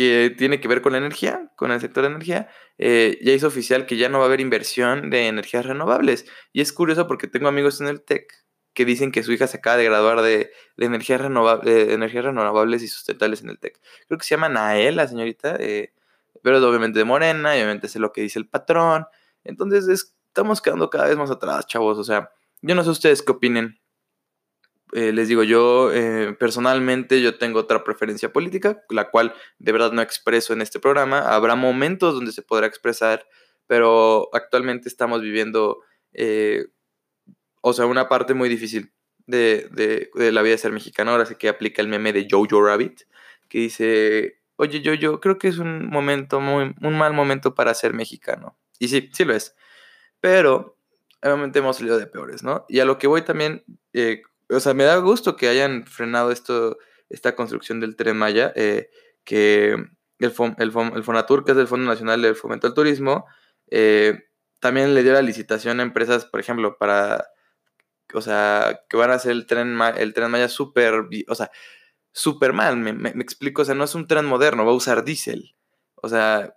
que 0.00 0.34
tiene 0.34 0.62
que 0.62 0.66
ver 0.68 0.80
con 0.80 0.92
la 0.92 0.98
energía, 0.98 1.52
con 1.56 1.72
el 1.72 1.78
sector 1.78 2.04
de 2.04 2.08
energía, 2.08 2.48
eh, 2.78 3.18
ya 3.20 3.34
hizo 3.34 3.48
oficial 3.48 3.84
que 3.84 3.98
ya 3.98 4.08
no 4.08 4.16
va 4.16 4.24
a 4.24 4.28
haber 4.28 4.40
inversión 4.40 5.10
de 5.10 5.26
energías 5.26 5.66
renovables. 5.66 6.24
Y 6.54 6.62
es 6.62 6.72
curioso 6.72 7.06
porque 7.06 7.26
tengo 7.26 7.48
amigos 7.48 7.82
en 7.82 7.86
el 7.86 8.00
TEC 8.00 8.32
que 8.72 8.86
dicen 8.86 9.12
que 9.12 9.22
su 9.22 9.30
hija 9.30 9.46
se 9.46 9.58
acaba 9.58 9.76
de 9.76 9.84
graduar 9.84 10.22
de, 10.22 10.52
energías, 10.78 11.20
renovables, 11.20 11.90
energías 11.90 12.24
renovables 12.24 12.82
y 12.82 12.88
sustentables 12.88 13.42
en 13.42 13.50
el 13.50 13.58
TEC. 13.58 13.78
Creo 14.08 14.16
que 14.16 14.24
se 14.24 14.36
llama 14.36 14.48
Nael, 14.48 14.96
la 14.96 15.06
señorita, 15.06 15.56
eh, 15.60 15.92
pero 16.42 16.56
es 16.56 16.62
obviamente 16.62 16.98
de 16.98 17.04
Morena, 17.04 17.52
obviamente 17.52 17.86
es 17.86 17.96
lo 17.96 18.10
que 18.10 18.22
dice 18.22 18.38
el 18.38 18.48
patrón. 18.48 19.04
Entonces 19.44 19.86
estamos 19.86 20.62
quedando 20.62 20.88
cada 20.88 21.08
vez 21.08 21.18
más 21.18 21.30
atrás, 21.30 21.66
chavos. 21.66 21.98
O 21.98 22.04
sea, 22.04 22.30
yo 22.62 22.74
no 22.74 22.82
sé 22.84 22.88
ustedes 22.88 23.20
qué 23.20 23.32
opinen. 23.32 23.79
Eh, 24.92 25.12
les 25.12 25.28
digo, 25.28 25.42
yo 25.44 25.92
eh, 25.92 26.34
personalmente 26.38 27.22
yo 27.22 27.38
tengo 27.38 27.60
otra 27.60 27.84
preferencia 27.84 28.32
política, 28.32 28.82
la 28.88 29.10
cual 29.10 29.34
de 29.58 29.72
verdad 29.72 29.92
no 29.92 30.02
expreso 30.02 30.52
en 30.52 30.62
este 30.62 30.80
programa. 30.80 31.20
Habrá 31.20 31.54
momentos 31.54 32.14
donde 32.14 32.32
se 32.32 32.42
podrá 32.42 32.66
expresar, 32.66 33.26
pero 33.66 34.28
actualmente 34.32 34.88
estamos 34.88 35.22
viviendo, 35.22 35.80
eh, 36.12 36.66
o 37.60 37.72
sea, 37.72 37.86
una 37.86 38.08
parte 38.08 38.34
muy 38.34 38.48
difícil 38.48 38.92
de, 39.26 39.68
de, 39.70 40.32
la 40.32 40.42
vida 40.42 40.52
de 40.52 40.58
ser 40.58 40.72
mexicano. 40.72 41.12
Ahora 41.12 41.26
sí 41.26 41.36
que 41.36 41.48
aplica 41.48 41.82
el 41.82 41.88
meme 41.88 42.12
de 42.12 42.26
Jojo 42.28 42.60
Rabbit, 42.60 43.02
que 43.48 43.58
dice, 43.58 44.40
oye, 44.56 44.80
yo, 44.80 44.94
yo 44.94 45.20
creo 45.20 45.38
que 45.38 45.48
es 45.48 45.58
un 45.58 45.88
momento, 45.88 46.40
muy, 46.40 46.74
un 46.82 46.98
mal 46.98 47.12
momento 47.12 47.54
para 47.54 47.74
ser 47.74 47.94
mexicano. 47.94 48.56
Y 48.78 48.88
sí, 48.88 49.08
sí 49.12 49.24
lo 49.24 49.34
es. 49.34 49.54
Pero 50.20 50.76
obviamente 51.22 51.60
hemos 51.60 51.76
salido 51.76 51.98
de 51.98 52.06
peores, 52.06 52.42
¿no? 52.42 52.64
Y 52.68 52.80
a 52.80 52.84
lo 52.84 52.98
que 52.98 53.06
voy 53.06 53.22
también, 53.22 53.62
o 54.50 54.60
sea, 54.60 54.74
me 54.74 54.84
da 54.84 54.96
gusto 54.96 55.36
que 55.36 55.48
hayan 55.48 55.86
frenado 55.86 56.30
esto, 56.30 56.78
esta 57.08 57.34
construcción 57.34 57.80
del 57.80 57.96
Tren 57.96 58.16
Maya, 58.16 58.52
eh, 58.56 58.90
que 59.24 59.72
el, 59.72 60.34
el, 60.58 60.72
Fonatur, 61.02 61.44
que 61.44 61.52
es 61.52 61.58
el 61.58 61.66
Fondo 61.66 61.86
Nacional 61.86 62.22
del 62.22 62.36
Fomento 62.36 62.66
al 62.66 62.74
Turismo, 62.74 63.26
eh, 63.70 64.24
también 64.58 64.94
le 64.94 65.02
dio 65.02 65.12
la 65.12 65.22
licitación 65.22 65.80
a 65.80 65.82
empresas, 65.82 66.26
por 66.26 66.40
ejemplo, 66.40 66.76
para, 66.78 67.28
o 68.14 68.20
sea, 68.20 68.80
que 68.88 68.96
van 68.96 69.10
a 69.10 69.14
hacer 69.14 69.32
el 69.32 69.46
Tren, 69.46 69.78
el 69.96 70.14
tren 70.14 70.30
Maya 70.30 70.48
súper, 70.48 71.06
o 71.28 71.34
sea, 71.34 71.50
súper 72.12 72.52
mal, 72.52 72.76
me, 72.76 72.92
me, 72.92 73.10
explico, 73.10 73.62
o 73.62 73.64
sea, 73.64 73.74
no 73.74 73.84
es 73.84 73.94
un 73.94 74.06
tren 74.06 74.26
moderno, 74.26 74.64
va 74.64 74.72
a 74.72 74.74
usar 74.74 75.04
diésel. 75.04 75.54
O 75.94 76.08
sea, 76.08 76.54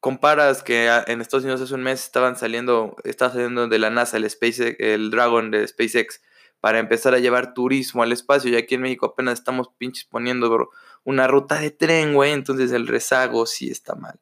comparas 0.00 0.62
que 0.62 0.88
en 1.06 1.20
Estados 1.20 1.44
Unidos 1.44 1.60
hace 1.60 1.74
un 1.74 1.82
mes 1.82 2.02
estaban 2.04 2.36
saliendo, 2.36 2.96
estaba 3.04 3.32
saliendo 3.32 3.68
de 3.68 3.78
la 3.78 3.90
NASA 3.90 4.16
el, 4.16 4.24
Space, 4.24 4.76
el 4.78 5.10
Dragon 5.10 5.50
de 5.50 5.66
SpaceX 5.66 6.20
para 6.60 6.78
empezar 6.78 7.14
a 7.14 7.18
llevar 7.18 7.54
turismo 7.54 8.02
al 8.02 8.12
espacio. 8.12 8.50
Y 8.50 8.56
aquí 8.56 8.74
en 8.74 8.82
México 8.82 9.06
apenas 9.06 9.38
estamos 9.38 9.68
pinches 9.78 10.04
poniendo 10.04 10.70
una 11.04 11.26
ruta 11.26 11.60
de 11.60 11.70
tren, 11.70 12.14
güey. 12.14 12.32
Entonces 12.32 12.72
el 12.72 12.86
rezago 12.86 13.46
sí 13.46 13.70
está 13.70 13.94
mal. 13.94 14.18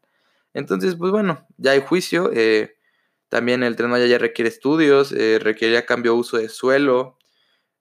Entonces, 0.54 0.96
pues 0.96 1.12
bueno, 1.12 1.46
ya 1.56 1.72
hay 1.72 1.80
juicio. 1.80 2.30
Eh, 2.32 2.76
también 3.28 3.62
el 3.62 3.76
tren 3.76 3.90
Maya 3.90 4.06
ya 4.06 4.18
requiere 4.18 4.48
estudios, 4.48 5.12
eh, 5.12 5.38
requiere 5.40 5.84
cambio 5.84 6.12
de 6.12 6.18
uso 6.18 6.36
de 6.38 6.48
suelo. 6.48 7.18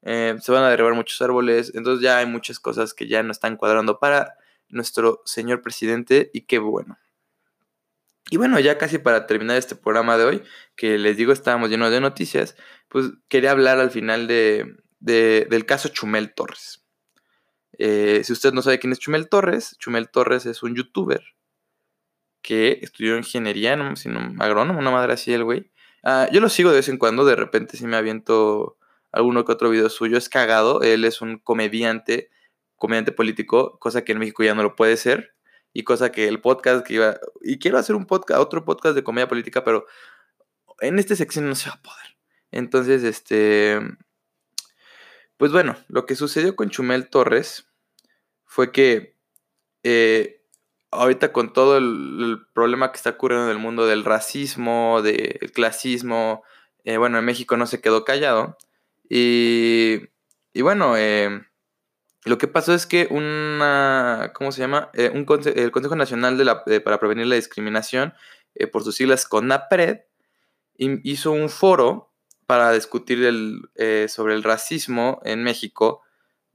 Eh, 0.01 0.35
se 0.41 0.51
van 0.51 0.63
a 0.63 0.69
derribar 0.69 0.93
muchos 0.93 1.21
árboles. 1.21 1.71
Entonces 1.75 2.03
ya 2.03 2.17
hay 2.17 2.25
muchas 2.25 2.59
cosas 2.59 2.93
que 2.93 3.07
ya 3.07 3.23
no 3.23 3.31
están 3.31 3.57
cuadrando 3.57 3.99
para 3.99 4.35
nuestro 4.69 5.21
señor 5.25 5.61
presidente. 5.61 6.29
Y 6.33 6.41
qué 6.41 6.59
bueno. 6.59 6.97
Y 8.31 8.38
bueno, 8.38 8.59
ya 8.59 8.77
casi 8.77 8.97
para 8.97 9.27
terminar 9.27 9.57
este 9.57 9.75
programa 9.75 10.17
de 10.17 10.25
hoy, 10.25 10.43
que 10.75 10.97
les 10.97 11.15
digo 11.15 11.31
estábamos 11.31 11.69
llenos 11.69 11.91
de 11.91 12.01
noticias, 12.01 12.55
pues 12.89 13.11
quería 13.27 13.51
hablar 13.51 13.79
al 13.79 13.91
final 13.91 14.27
de, 14.27 14.77
del 14.99 15.65
caso 15.65 15.89
Chumel 15.89 16.33
Torres. 16.33 16.83
Eh, 17.77 18.21
si 18.23 18.33
usted 18.33 18.53
no 18.53 18.61
sabe 18.61 18.79
quién 18.79 18.93
es 18.93 18.99
Chumel 18.99 19.29
Torres, 19.29 19.75
Chumel 19.79 20.09
Torres 20.09 20.45
es 20.45 20.63
un 20.63 20.75
youtuber 20.75 21.21
que 22.41 22.79
estudió 22.81 23.17
ingeniería, 23.17 23.75
no, 23.75 23.95
sino 23.95 24.33
agrónomo, 24.39 24.79
una 24.79 24.91
madre 24.91 25.13
así 25.13 25.33
el 25.33 25.43
güey. 25.43 25.71
Ah, 26.03 26.27
yo 26.31 26.39
lo 26.41 26.49
sigo 26.49 26.69
de 26.71 26.77
vez 26.77 26.89
en 26.89 26.97
cuando, 26.97 27.25
de 27.25 27.35
repente 27.35 27.77
si 27.77 27.85
me 27.85 27.97
aviento 27.97 28.77
alguno 29.11 29.45
que 29.45 29.51
otro 29.51 29.69
video 29.69 29.89
suyo, 29.89 30.17
es 30.17 30.29
cagado, 30.29 30.81
él 30.81 31.05
es 31.05 31.21
un 31.21 31.38
comediante, 31.38 32.31
comediante 32.75 33.11
político, 33.11 33.77
cosa 33.79 34.03
que 34.03 34.13
en 34.13 34.19
México 34.19 34.43
ya 34.43 34.55
no 34.55 34.63
lo 34.63 34.75
puede 34.75 34.97
ser 34.97 35.35
y 35.75 35.83
cosa 35.83 36.09
que 36.09 36.29
el 36.29 36.39
podcast 36.39 36.88
que 36.88 36.93
iba, 36.93 37.19
y 37.41 37.59
quiero 37.59 37.77
hacer 37.77 37.97
un 37.97 38.05
podcast, 38.05 38.39
otro 38.39 38.63
podcast 38.63 38.95
de 38.95 39.03
comedia 39.03 39.27
política, 39.27 39.65
pero 39.65 39.85
en 40.79 40.99
este 40.99 41.17
sección 41.17 41.49
no 41.49 41.53
se 41.53 41.67
va 41.67 41.75
a 41.75 41.81
poder. 41.81 42.17
Entonces, 42.51 43.03
este, 43.03 43.81
pues 45.35 45.51
bueno, 45.51 45.75
lo 45.89 46.05
que 46.05 46.15
sucedió 46.15 46.55
con 46.55 46.69
Chumel 46.69 47.09
Torres 47.09 47.67
fue 48.45 48.71
que 48.71 49.17
eh, 49.83 50.45
ahorita 50.91 51.33
con 51.33 51.51
todo 51.51 51.77
el, 51.77 52.47
problema 52.53 52.93
que 52.93 52.95
está 52.95 53.09
ocurriendo 53.09 53.47
en 53.47 53.51
el 53.51 53.61
mundo 53.61 53.85
del 53.85 54.05
racismo, 54.05 55.01
del 55.01 55.51
clasismo, 55.53 56.43
eh, 56.85 56.95
bueno, 56.95 57.19
en 57.19 57.25
México 57.25 57.57
no 57.57 57.67
se 57.67 57.81
quedó 57.81 58.05
callado. 58.05 58.57
Y, 59.09 60.03
y 60.53 60.61
bueno, 60.61 60.95
eh, 60.95 61.45
lo 62.25 62.38
que 62.39 62.47
pasó 62.47 62.73
es 62.73 62.88
que 62.88 63.07
una, 63.11 64.31
¿cómo 64.33 64.51
se 64.51 64.61
llama? 64.61 64.89
Eh, 64.93 65.11
un 65.13 65.25
el 65.55 65.71
Consejo 65.71 65.95
Nacional 65.95 66.38
de 66.38 66.81
para 66.81 66.99
Prevenir 66.99 67.27
la 67.27 67.35
Discriminación, 67.35 68.13
eh, 68.55 68.65
por 68.67 68.83
sus 68.83 68.95
siglas 68.95 69.25
CONAPRED, 69.27 69.99
hizo 70.77 71.31
un 71.31 71.49
foro 71.49 72.11
para 72.47 72.71
discutir 72.71 73.23
el, 73.23 73.69
eh, 73.75 74.07
sobre 74.09 74.33
el 74.33 74.43
racismo 74.43 75.21
en 75.23 75.43
México 75.43 76.01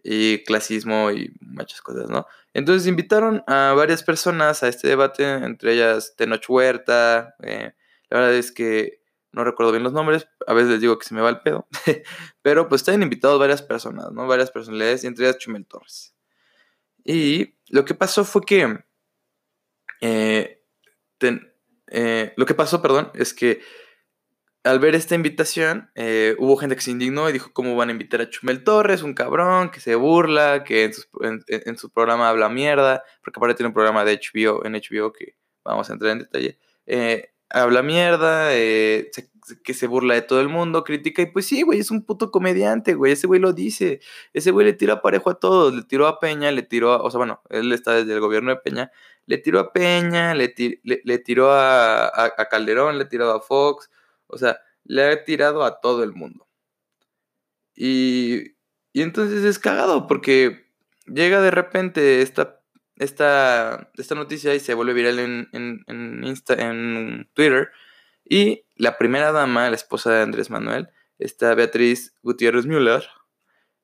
y 0.02 0.42
clasismo 0.44 1.12
y 1.12 1.32
muchas 1.40 1.82
cosas, 1.82 2.10
¿no? 2.10 2.26
Entonces 2.52 2.88
invitaron 2.88 3.44
a 3.46 3.72
varias 3.76 4.02
personas 4.02 4.62
a 4.62 4.68
este 4.68 4.88
debate, 4.88 5.24
entre 5.24 5.74
ellas 5.74 6.14
Tenoch 6.16 6.44
Huerta. 6.48 7.36
la 7.38 7.72
verdad 8.10 8.34
es 8.34 8.50
que 8.50 8.99
no 9.32 9.44
recuerdo 9.44 9.72
bien 9.72 9.84
los 9.84 9.92
nombres, 9.92 10.28
a 10.46 10.54
veces 10.54 10.70
les 10.70 10.80
digo 10.80 10.98
que 10.98 11.06
se 11.06 11.14
me 11.14 11.20
va 11.20 11.28
el 11.28 11.40
pedo, 11.40 11.68
pero 12.42 12.68
pues 12.68 12.82
están 12.82 13.02
invitados 13.02 13.38
varias 13.38 13.62
personas, 13.62 14.10
¿no? 14.12 14.26
Varias 14.26 14.50
personalidades, 14.50 15.04
entre 15.04 15.26
ellas 15.26 15.38
Chumel 15.38 15.66
Torres. 15.66 16.14
Y 17.04 17.54
lo 17.68 17.84
que 17.84 17.94
pasó 17.94 18.24
fue 18.24 18.42
que, 18.42 18.84
eh, 20.00 20.62
eh, 21.86 22.32
lo 22.36 22.46
que 22.46 22.54
pasó, 22.54 22.82
perdón, 22.82 23.10
es 23.14 23.32
que 23.32 23.60
al 24.62 24.78
ver 24.78 24.94
esta 24.94 25.14
invitación, 25.14 25.90
eh, 25.94 26.36
hubo 26.38 26.56
gente 26.56 26.76
que 26.76 26.82
se 26.82 26.90
indignó 26.90 27.30
y 27.30 27.32
dijo, 27.32 27.50
¿cómo 27.54 27.74
van 27.76 27.88
a 27.88 27.92
invitar 27.92 28.20
a 28.20 28.28
Chumel 28.28 28.62
Torres? 28.62 29.02
Un 29.02 29.14
cabrón 29.14 29.70
que 29.70 29.80
se 29.80 29.94
burla, 29.94 30.64
que 30.64 30.84
en, 30.84 31.78
su 31.78 31.90
programa 31.90 32.28
habla 32.28 32.50
mierda, 32.50 33.02
porque 33.22 33.38
aparte 33.38 33.54
tiene 33.54 33.68
un 33.68 33.74
programa 33.74 34.04
de 34.04 34.20
HBO, 34.20 34.64
en 34.66 34.74
HBO 34.74 35.12
que 35.12 35.36
vamos 35.64 35.88
a 35.88 35.94
entrar 35.94 36.12
en 36.12 36.18
detalle 36.18 36.58
habla 37.50 37.82
mierda, 37.82 38.56
eh, 38.56 39.10
que 39.64 39.74
se 39.74 39.86
burla 39.86 40.14
de 40.14 40.22
todo 40.22 40.40
el 40.40 40.48
mundo, 40.48 40.84
critica, 40.84 41.22
y 41.22 41.26
pues 41.26 41.46
sí, 41.46 41.62
güey, 41.62 41.80
es 41.80 41.90
un 41.90 42.04
puto 42.04 42.30
comediante, 42.30 42.94
güey, 42.94 43.12
ese 43.12 43.26
güey 43.26 43.40
lo 43.40 43.52
dice, 43.52 44.00
ese 44.32 44.50
güey 44.50 44.66
le 44.66 44.72
tira 44.72 45.02
parejo 45.02 45.30
a 45.30 45.38
todos, 45.40 45.74
le 45.74 45.82
tiró 45.82 46.06
a 46.06 46.20
Peña, 46.20 46.52
le 46.52 46.62
tiró, 46.62 46.92
a, 46.92 47.02
o 47.02 47.10
sea, 47.10 47.18
bueno, 47.18 47.42
él 47.50 47.72
está 47.72 47.92
desde 47.94 48.14
el 48.14 48.20
gobierno 48.20 48.50
de 48.50 48.56
Peña, 48.56 48.92
le 49.26 49.38
tiró 49.38 49.60
a 49.60 49.72
Peña, 49.72 50.34
le, 50.34 50.54
le, 50.84 51.18
tiró 51.18 51.52
a, 51.52 52.06
a, 52.06 52.48
Calderón, 52.48 52.98
le 52.98 53.04
tiró 53.04 53.30
a 53.32 53.40
Fox, 53.40 53.90
o 54.26 54.38
sea, 54.38 54.58
le 54.84 55.04
ha 55.04 55.24
tirado 55.24 55.64
a 55.64 55.80
todo 55.80 56.02
el 56.02 56.12
mundo. 56.12 56.48
Y, 57.74 58.56
y 58.92 59.02
entonces 59.02 59.44
es 59.44 59.58
cagado, 59.58 60.06
porque 60.06 60.66
llega 61.06 61.40
de 61.40 61.50
repente 61.50 62.22
esta 62.22 62.59
esta, 63.00 63.90
esta 63.96 64.14
noticia 64.14 64.54
y 64.54 64.60
se 64.60 64.74
vuelve 64.74 64.92
viral 64.92 65.18
en, 65.18 65.48
en, 65.52 65.84
en, 65.86 67.28
Twitter. 67.32 67.70
Y 68.26 68.66
la 68.76 68.98
primera 68.98 69.32
dama, 69.32 69.70
la 69.70 69.74
esposa 69.74 70.12
de 70.12 70.22
Andrés 70.22 70.50
Manuel, 70.50 70.90
esta 71.18 71.54
Beatriz 71.54 72.14
Gutiérrez 72.22 72.66
Müller, 72.66 73.08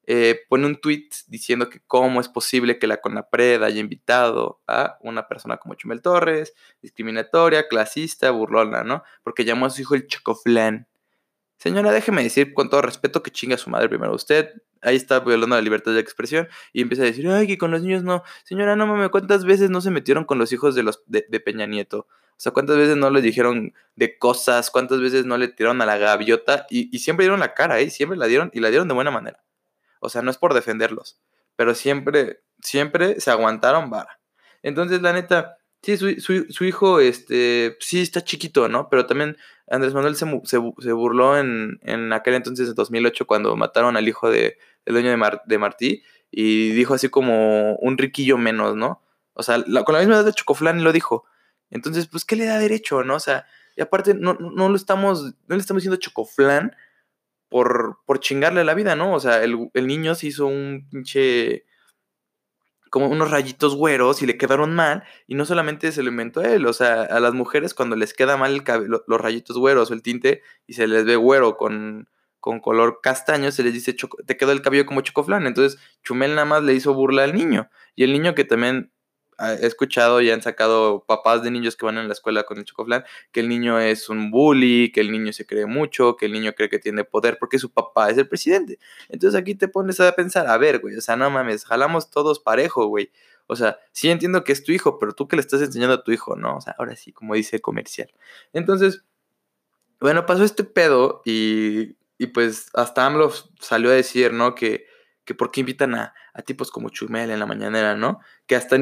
eh, 0.06 0.40
pone 0.50 0.66
un 0.66 0.76
tweet 0.76 1.08
diciendo 1.28 1.70
que 1.70 1.80
cómo 1.86 2.20
es 2.20 2.28
posible 2.28 2.78
que 2.78 2.86
la 2.86 2.98
CONAPRED 2.98 3.62
haya 3.62 3.80
invitado 3.80 4.60
a 4.68 4.98
una 5.00 5.26
persona 5.26 5.56
como 5.56 5.74
Chumel 5.74 6.02
Torres, 6.02 6.52
discriminatoria, 6.82 7.68
clasista, 7.68 8.30
burlona, 8.30 8.84
¿no? 8.84 9.02
Porque 9.24 9.46
llamó 9.46 9.64
a 9.64 9.70
su 9.70 9.80
hijo 9.80 9.94
el 9.94 10.06
Chocoflan. 10.06 10.86
Señora, 11.58 11.90
déjeme 11.90 12.22
decir 12.22 12.52
con 12.52 12.68
todo 12.68 12.82
respeto 12.82 13.22
que 13.22 13.30
chinga 13.30 13.54
a 13.54 13.58
su 13.58 13.70
madre 13.70 13.88
primero. 13.88 14.14
Usted 14.14 14.50
ahí 14.82 14.96
está 14.96 15.20
violando 15.20 15.56
la 15.56 15.62
libertad 15.62 15.92
de 15.92 16.00
expresión 16.00 16.48
y 16.72 16.82
empieza 16.82 17.02
a 17.02 17.06
decir, 17.06 17.28
ay, 17.28 17.46
que 17.46 17.58
con 17.58 17.70
los 17.70 17.82
niños 17.82 18.02
no. 18.04 18.22
Señora, 18.44 18.76
no 18.76 18.86
mames, 18.86 19.08
¿cuántas 19.08 19.44
veces 19.44 19.70
no 19.70 19.80
se 19.80 19.90
metieron 19.90 20.24
con 20.24 20.38
los 20.38 20.52
hijos 20.52 20.74
de, 20.74 20.82
los, 20.82 21.02
de, 21.06 21.40
Peña 21.40 21.66
Nieto? 21.66 22.06
O 22.08 22.38
sea, 22.38 22.52
¿cuántas 22.52 22.76
veces 22.76 22.96
no 22.96 23.08
les 23.10 23.22
dijeron 23.22 23.72
de 23.94 24.18
cosas? 24.18 24.70
¿Cuántas 24.70 25.00
veces 25.00 25.24
no 25.24 25.38
le 25.38 25.48
tiraron 25.48 25.80
a 25.80 25.86
la 25.86 25.96
gaviota? 25.96 26.66
Y, 26.68 26.98
siempre 26.98 27.24
dieron 27.24 27.40
la 27.40 27.54
cara, 27.54 27.80
¿eh? 27.80 27.88
Siempre 27.88 28.18
la 28.18 28.26
dieron 28.26 28.50
y 28.52 28.60
la 28.60 28.68
dieron 28.68 28.88
de 28.88 28.94
buena 28.94 29.10
manera. 29.10 29.42
O 30.00 30.10
sea, 30.10 30.20
no 30.20 30.30
es 30.30 30.36
por 30.36 30.52
defenderlos, 30.52 31.18
pero 31.56 31.74
siempre, 31.74 32.42
siempre 32.60 33.18
se 33.20 33.30
aguantaron 33.30 33.88
vara. 33.88 34.20
Entonces, 34.62 35.00
la 35.00 35.14
neta, 35.14 35.56
sí, 35.86 35.96
su, 35.96 36.46
su, 36.48 36.64
hijo, 36.64 36.98
este, 36.98 37.76
sí 37.80 38.00
está 38.00 38.24
chiquito, 38.24 38.68
¿no? 38.68 38.88
Pero 38.88 39.06
también 39.06 39.36
Andrés 39.68 39.94
Manuel 39.94 40.16
se, 40.16 40.26
se, 40.44 40.92
burló 40.92 41.38
en, 41.38 41.78
en, 41.82 42.12
aquel 42.12 42.34
entonces, 42.34 42.68
en 42.68 42.74
2008, 42.74 43.26
cuando 43.26 43.56
mataron 43.56 43.96
al 43.96 44.08
hijo 44.08 44.30
de, 44.30 44.58
del 44.84 44.94
dueño 44.94 45.10
de, 45.10 45.38
de 45.46 45.58
Martí, 45.58 46.02
y 46.30 46.72
dijo 46.72 46.94
así 46.94 47.08
como 47.08 47.76
un 47.76 47.98
riquillo 47.98 48.36
menos, 48.36 48.74
¿no? 48.74 49.02
O 49.34 49.42
sea, 49.42 49.62
con 49.84 49.94
la 49.94 50.00
misma 50.00 50.16
edad 50.16 50.24
de 50.24 50.32
Chocoflán 50.32 50.82
lo 50.82 50.92
dijo. 50.92 51.24
Entonces, 51.70 52.08
pues, 52.08 52.24
¿qué 52.24 52.36
le 52.36 52.46
da 52.46 52.58
derecho, 52.58 53.04
no? 53.04 53.14
O 53.16 53.20
sea, 53.20 53.46
y 53.76 53.82
aparte, 53.82 54.14
no, 54.14 54.34
no 54.34 54.68
lo 54.68 54.76
estamos, 54.76 55.34
no 55.46 55.54
le 55.54 55.58
estamos 55.58 55.82
diciendo 55.82 56.00
Chocoflán 56.00 56.74
por, 57.48 58.00
por 58.06 58.20
chingarle 58.20 58.64
la 58.64 58.74
vida, 58.74 58.96
¿no? 58.96 59.14
O 59.14 59.20
sea, 59.20 59.44
el, 59.44 59.70
el 59.74 59.86
niño 59.86 60.14
se 60.14 60.28
hizo 60.28 60.46
un 60.46 60.88
pinche 60.90 61.64
como 62.90 63.08
unos 63.08 63.30
rayitos 63.30 63.74
güeros 63.74 64.22
y 64.22 64.26
le 64.26 64.36
quedaron 64.36 64.74
mal. 64.74 65.04
Y 65.26 65.34
no 65.34 65.44
solamente 65.44 65.92
se 65.92 66.02
lo 66.02 66.10
inventó 66.10 66.42
él, 66.42 66.66
o 66.66 66.72
sea, 66.72 67.02
a 67.02 67.20
las 67.20 67.34
mujeres 67.34 67.74
cuando 67.74 67.96
les 67.96 68.14
queda 68.14 68.36
mal 68.36 68.62
el 68.66 68.88
los 69.06 69.20
rayitos 69.20 69.58
güeros 69.58 69.90
o 69.90 69.94
el 69.94 70.02
tinte 70.02 70.42
y 70.66 70.74
se 70.74 70.86
les 70.86 71.04
ve 71.04 71.16
güero 71.16 71.56
con, 71.56 72.08
con 72.40 72.60
color 72.60 73.00
castaño, 73.02 73.50
se 73.50 73.62
les 73.64 73.74
dice, 73.74 73.96
te 74.26 74.36
quedó 74.36 74.52
el 74.52 74.62
cabello 74.62 74.86
como 74.86 75.00
chocoflan. 75.00 75.46
Entonces, 75.46 75.80
Chumel 76.04 76.34
nada 76.34 76.44
más 76.44 76.62
le 76.62 76.74
hizo 76.74 76.94
burla 76.94 77.24
al 77.24 77.34
niño. 77.34 77.68
Y 77.94 78.04
el 78.04 78.12
niño 78.12 78.34
que 78.34 78.44
también 78.44 78.92
he 79.38 79.66
escuchado 79.66 80.20
y 80.20 80.30
han 80.30 80.42
sacado 80.42 81.04
papás 81.06 81.42
de 81.42 81.50
niños 81.50 81.76
que 81.76 81.86
van 81.86 81.98
en 81.98 82.08
la 82.08 82.12
escuela 82.12 82.44
con 82.44 82.58
el 82.58 82.64
chocoflan, 82.64 83.04
que 83.32 83.40
el 83.40 83.48
niño 83.48 83.78
es 83.78 84.08
un 84.08 84.30
bully, 84.30 84.90
que 84.92 85.00
el 85.00 85.12
niño 85.12 85.32
se 85.32 85.46
cree 85.46 85.66
mucho, 85.66 86.16
que 86.16 86.26
el 86.26 86.32
niño 86.32 86.52
cree 86.54 86.68
que 86.68 86.78
tiene 86.78 87.04
poder 87.04 87.36
porque 87.38 87.58
su 87.58 87.70
papá 87.70 88.10
es 88.10 88.18
el 88.18 88.28
presidente. 88.28 88.78
Entonces 89.08 89.38
aquí 89.38 89.54
te 89.54 89.68
pones 89.68 90.00
a 90.00 90.12
pensar, 90.12 90.46
a 90.46 90.56
ver, 90.58 90.80
güey, 90.80 90.96
o 90.96 91.00
sea, 91.00 91.16
no 91.16 91.30
mames, 91.30 91.64
jalamos 91.64 92.10
todos 92.10 92.40
parejo, 92.40 92.86
güey. 92.86 93.10
O 93.46 93.56
sea, 93.56 93.78
sí 93.92 94.10
entiendo 94.10 94.42
que 94.42 94.52
es 94.52 94.64
tu 94.64 94.72
hijo, 94.72 94.98
pero 94.98 95.12
tú 95.12 95.28
que 95.28 95.36
le 95.36 95.40
estás 95.40 95.62
enseñando 95.62 95.94
a 95.94 96.02
tu 96.02 96.12
hijo, 96.12 96.36
¿no? 96.36 96.56
O 96.56 96.60
sea, 96.60 96.74
ahora 96.78 96.96
sí, 96.96 97.12
como 97.12 97.34
dice 97.34 97.60
comercial. 97.60 98.12
Entonces, 98.52 99.04
bueno, 100.00 100.26
pasó 100.26 100.44
este 100.44 100.64
pedo 100.64 101.22
y, 101.24 101.96
y 102.18 102.28
pues 102.28 102.70
hasta 102.74 103.06
AMLO 103.06 103.32
salió 103.60 103.90
a 103.90 103.94
decir, 103.94 104.32
¿no? 104.32 104.54
Que 104.54 104.85
que 105.26 105.34
por 105.34 105.50
qué 105.50 105.60
invitan 105.60 105.94
a, 105.96 106.14
tipos 106.46 106.70
como 106.70 106.88
Chumel 106.88 107.30
en 107.30 107.40
la 107.40 107.46
mañanera, 107.46 107.96
¿no? 107.96 108.20
Que 108.46 108.54
hasta, 108.54 108.78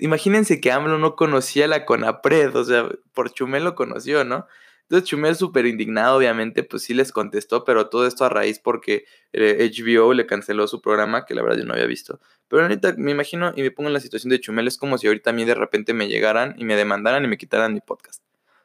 imagínense 0.00 0.60
que 0.60 0.72
AMLO 0.72 0.98
no 0.98 1.14
conocía 1.14 1.68
la 1.68 1.84
CONAPRED, 1.84 2.56
o 2.56 2.64
sea, 2.64 2.88
por 3.12 3.30
Chumel 3.32 3.64
lo 3.64 3.74
conoció, 3.74 4.24
¿no? 4.24 4.46
Entonces 4.84 5.06
Chumel 5.10 5.36
súper 5.36 5.66
indignado, 5.66 6.16
obviamente, 6.16 6.62
pues 6.62 6.82
sí 6.84 6.94
les 6.94 7.12
contestó, 7.12 7.64
pero 7.64 7.90
todo 7.90 8.06
esto 8.06 8.24
a 8.24 8.30
raíz 8.30 8.58
porque 8.58 9.04
HBO 9.34 10.12
eh, 10.12 10.14
le 10.14 10.26
canceló 10.26 10.66
su 10.66 10.80
programa, 10.80 11.26
que 11.26 11.34
la 11.34 11.42
verdad 11.42 11.58
yo 11.58 11.64
no 11.66 11.74
había 11.74 11.84
visto. 11.84 12.18
Pero 12.48 12.62
ahorita 12.62 12.94
me 12.96 13.10
imagino 13.10 13.52
y 13.54 13.60
me 13.60 13.70
pongo 13.70 13.90
en 13.90 13.92
la 13.92 14.00
situación 14.00 14.30
de 14.30 14.40
Chumel, 14.40 14.66
es 14.66 14.78
como 14.78 14.96
si 14.96 15.06
ahorita 15.06 15.30
a 15.30 15.32
mí 15.34 15.44
de 15.44 15.54
repente 15.54 15.92
me 15.92 16.08
llegaran 16.08 16.54
y 16.56 16.64
me 16.64 16.74
demandaran 16.74 17.22
y 17.22 17.28
me 17.28 17.36
quitaran 17.36 17.74
mi 17.74 17.82
podcast. 17.82 18.22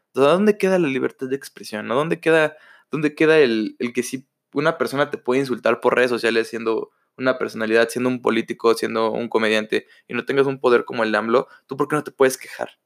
Entonces, 0.07 0.31
¿dónde 0.31 0.57
queda 0.57 0.79
la 0.79 0.87
libertad 0.87 1.27
de 1.27 1.35
expresión? 1.35 1.87
¿no? 1.87 1.95
¿Dónde 1.95 2.21
queda, 2.21 2.55
dónde 2.89 3.13
queda 3.15 3.39
el, 3.39 3.75
el 3.79 3.91
que 3.91 4.03
sí 4.03 4.25
una 4.53 4.77
persona 4.77 5.09
te 5.09 5.17
puede 5.17 5.41
insultar 5.41 5.79
por 5.79 5.95
redes 5.95 6.09
sociales 6.09 6.47
siendo 6.47 6.91
una 7.17 7.37
personalidad, 7.37 7.89
siendo 7.89 8.09
un 8.09 8.21
político, 8.21 8.73
siendo 8.73 9.11
un 9.11 9.29
comediante, 9.29 9.87
y 10.07 10.13
no 10.13 10.25
tengas 10.25 10.47
un 10.47 10.59
poder 10.59 10.85
como 10.85 11.03
el 11.03 11.13
AMLO, 11.13 11.47
¿tú 11.67 11.77
por 11.77 11.87
qué 11.87 11.95
no 11.95 12.03
te 12.03 12.11
puedes 12.11 12.37
quejar? 12.37 12.79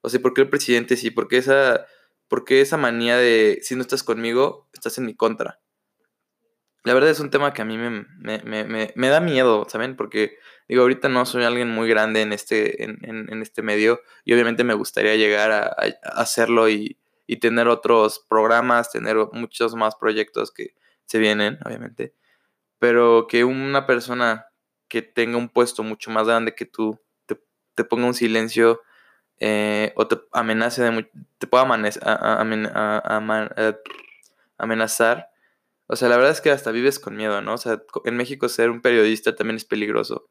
O 0.00 0.08
sea, 0.08 0.20
¿por 0.20 0.34
qué 0.34 0.42
el 0.42 0.48
presidente 0.48 0.96
sí? 0.96 1.10
¿Por 1.10 1.28
qué 1.28 1.38
esa, 1.38 1.86
por 2.28 2.44
qué 2.44 2.60
esa 2.60 2.76
manía 2.76 3.16
de 3.16 3.58
si 3.62 3.74
no 3.74 3.82
estás 3.82 4.02
conmigo, 4.02 4.68
estás 4.72 4.98
en 4.98 5.06
mi 5.06 5.14
contra? 5.14 5.60
La 6.84 6.94
verdad 6.94 7.10
es 7.10 7.18
un 7.18 7.30
tema 7.30 7.52
que 7.52 7.62
a 7.62 7.64
mí 7.64 7.76
me, 7.76 8.06
me, 8.20 8.92
me, 8.94 9.08
da 9.08 9.20
miedo, 9.20 9.66
¿saben? 9.68 9.96
Porque 9.96 10.38
digo, 10.68 10.82
ahorita 10.82 11.08
no 11.08 11.26
soy 11.26 11.42
alguien 11.42 11.68
muy 11.68 11.88
grande 11.88 12.22
en 12.22 12.32
este, 12.32 12.84
en, 12.84 13.00
en, 13.02 13.42
este 13.42 13.60
medio 13.62 14.02
y 14.24 14.32
obviamente 14.34 14.62
me 14.62 14.74
gustaría 14.74 15.16
llegar 15.16 15.50
a, 15.50 15.64
a 15.64 16.20
hacerlo 16.20 16.68
y, 16.68 16.96
y 17.26 17.38
tener 17.38 17.66
otros 17.66 18.24
programas, 18.28 18.92
tener 18.92 19.16
muchos 19.32 19.74
más 19.74 19.96
proyectos 19.96 20.52
que, 20.52 20.76
se 21.06 21.18
vienen, 21.18 21.58
obviamente, 21.64 22.14
pero 22.78 23.26
que 23.28 23.44
una 23.44 23.86
persona 23.86 24.46
que 24.88 25.02
tenga 25.02 25.38
un 25.38 25.48
puesto 25.48 25.82
mucho 25.82 26.10
más 26.10 26.26
grande 26.26 26.54
que 26.54 26.66
tú 26.66 27.00
te, 27.74 27.84
ponga 27.84 28.06
un 28.06 28.14
silencio 28.14 28.80
eh, 29.38 29.92
o 29.96 30.06
te 30.06 30.18
amenace 30.32 30.82
de 30.82 31.10
te 31.38 31.46
pueda 31.46 31.64
amenazar. 34.58 35.28
O 35.88 35.96
sea, 35.96 36.08
la 36.08 36.16
verdad 36.16 36.32
es 36.32 36.40
que 36.40 36.50
hasta 36.50 36.70
vives 36.70 36.98
con 36.98 37.16
miedo, 37.16 37.42
¿no? 37.42 37.54
O 37.54 37.58
sea, 37.58 37.82
en 38.04 38.16
México 38.16 38.48
ser 38.48 38.70
un 38.70 38.80
periodista 38.80 39.36
también 39.36 39.56
es 39.56 39.64
peligroso. 39.64 40.30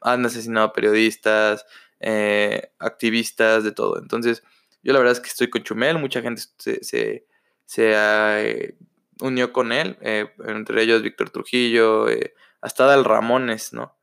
Han 0.00 0.24
asesinado 0.24 0.72
periodistas, 0.72 1.66
eh, 2.00 2.72
activistas, 2.78 3.62
de 3.62 3.72
todo. 3.72 3.98
Entonces, 3.98 4.42
yo 4.82 4.92
la 4.92 4.98
verdad 5.00 5.12
es 5.12 5.20
que 5.20 5.28
estoy 5.28 5.50
con 5.50 5.62
Chumel, 5.62 5.98
mucha 5.98 6.22
gente 6.22 6.42
se, 6.58 6.82
se, 6.82 7.26
se 7.66 7.94
ha 7.94 8.42
eh, 8.42 8.76
unió 9.22 9.52
con 9.52 9.72
él, 9.72 9.98
eh, 10.00 10.32
entre 10.46 10.82
ellos 10.82 11.02
Víctor 11.02 11.30
Trujillo, 11.30 12.08
eh, 12.08 12.34
hasta 12.60 12.84
Dal 12.84 13.04
Ramones, 13.04 13.72
¿no? 13.72 13.96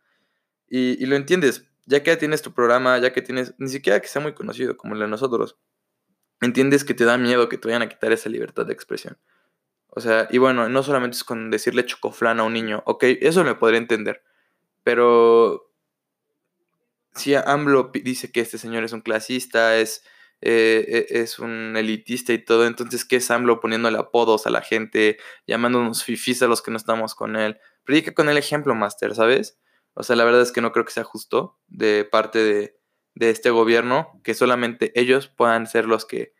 Y, 0.69 1.05
lo 1.05 1.15
entiendes, 1.15 1.65
ya 1.85 2.03
que 2.03 2.17
tienes 2.17 2.41
tu 2.41 2.53
programa, 2.53 2.97
ya 2.97 3.13
que 3.13 3.21
tienes, 3.21 3.53
ni 3.57 3.69
siquiera 3.69 4.01
que 4.01 4.07
sea 4.07 4.21
muy 4.21 4.33
conocido 4.33 4.75
como 4.75 4.95
el 4.95 4.99
de 4.99 5.07
nosotros, 5.07 5.57
entiendes 6.41 6.83
que 6.83 6.93
te 6.93 7.05
da 7.05 7.17
miedo 7.17 7.49
que 7.49 7.57
te 7.57 7.67
vayan 7.67 7.83
a 7.83 7.89
quitar 7.89 8.11
esa 8.11 8.29
libertad 8.29 8.65
de 8.65 8.73
expresión. 8.73 9.17
O 9.87 10.01
sea, 10.01 10.27
y 10.29 10.37
bueno, 10.37 10.67
no 10.69 10.83
solamente 10.83 11.15
es 11.15 11.23
con 11.23 11.49
decirle 11.49 11.85
chocoflán 11.85 12.39
a 12.39 12.43
un 12.43 12.53
niño, 12.53 12.83
ok, 12.85 13.03
eso 13.21 13.43
me 13.43 13.55
podría 13.55 13.79
entender, 13.79 14.23
pero 14.83 15.71
si 17.15 17.33
AMLO 17.35 17.91
dice 17.93 18.31
que 18.31 18.41
este 18.41 18.57
señor 18.57 18.83
es 18.83 18.93
un 18.93 19.01
clasista, 19.01 19.77
es 19.77 20.03
eh, 20.41 21.07
e, 21.09 21.19
es 21.21 21.39
un 21.39 21.75
elitista 21.77 22.33
y 22.33 22.43
todo, 22.43 22.65
entonces, 22.65 23.05
¿qué 23.05 23.17
es 23.17 23.31
AMLO 23.31 23.59
poniéndole 23.59 23.97
apodos 23.97 24.47
a 24.47 24.49
la 24.49 24.61
gente, 24.61 25.17
llamándonos 25.47 26.03
fifís 26.03 26.41
a 26.41 26.47
los 26.47 26.61
que 26.61 26.71
no 26.71 26.77
estamos 26.77 27.15
con 27.15 27.35
él? 27.35 27.59
Predica 27.83 28.13
con 28.13 28.29
el 28.29 28.37
ejemplo, 28.37 28.75
Master, 28.75 29.15
¿sabes? 29.15 29.59
O 29.93 30.03
sea, 30.03 30.15
la 30.15 30.25
verdad 30.25 30.41
es 30.41 30.51
que 30.51 30.61
no 30.61 30.71
creo 30.71 30.85
que 30.85 30.91
sea 30.91 31.03
justo 31.03 31.57
de 31.67 32.05
parte 32.05 32.39
de, 32.39 32.77
de 33.15 33.29
este 33.31 33.49
gobierno 33.49 34.19
que 34.23 34.35
solamente 34.35 34.91
ellos 34.99 35.27
puedan 35.27 35.65
ser 35.67 35.85
los 35.85 36.05
que 36.05 36.33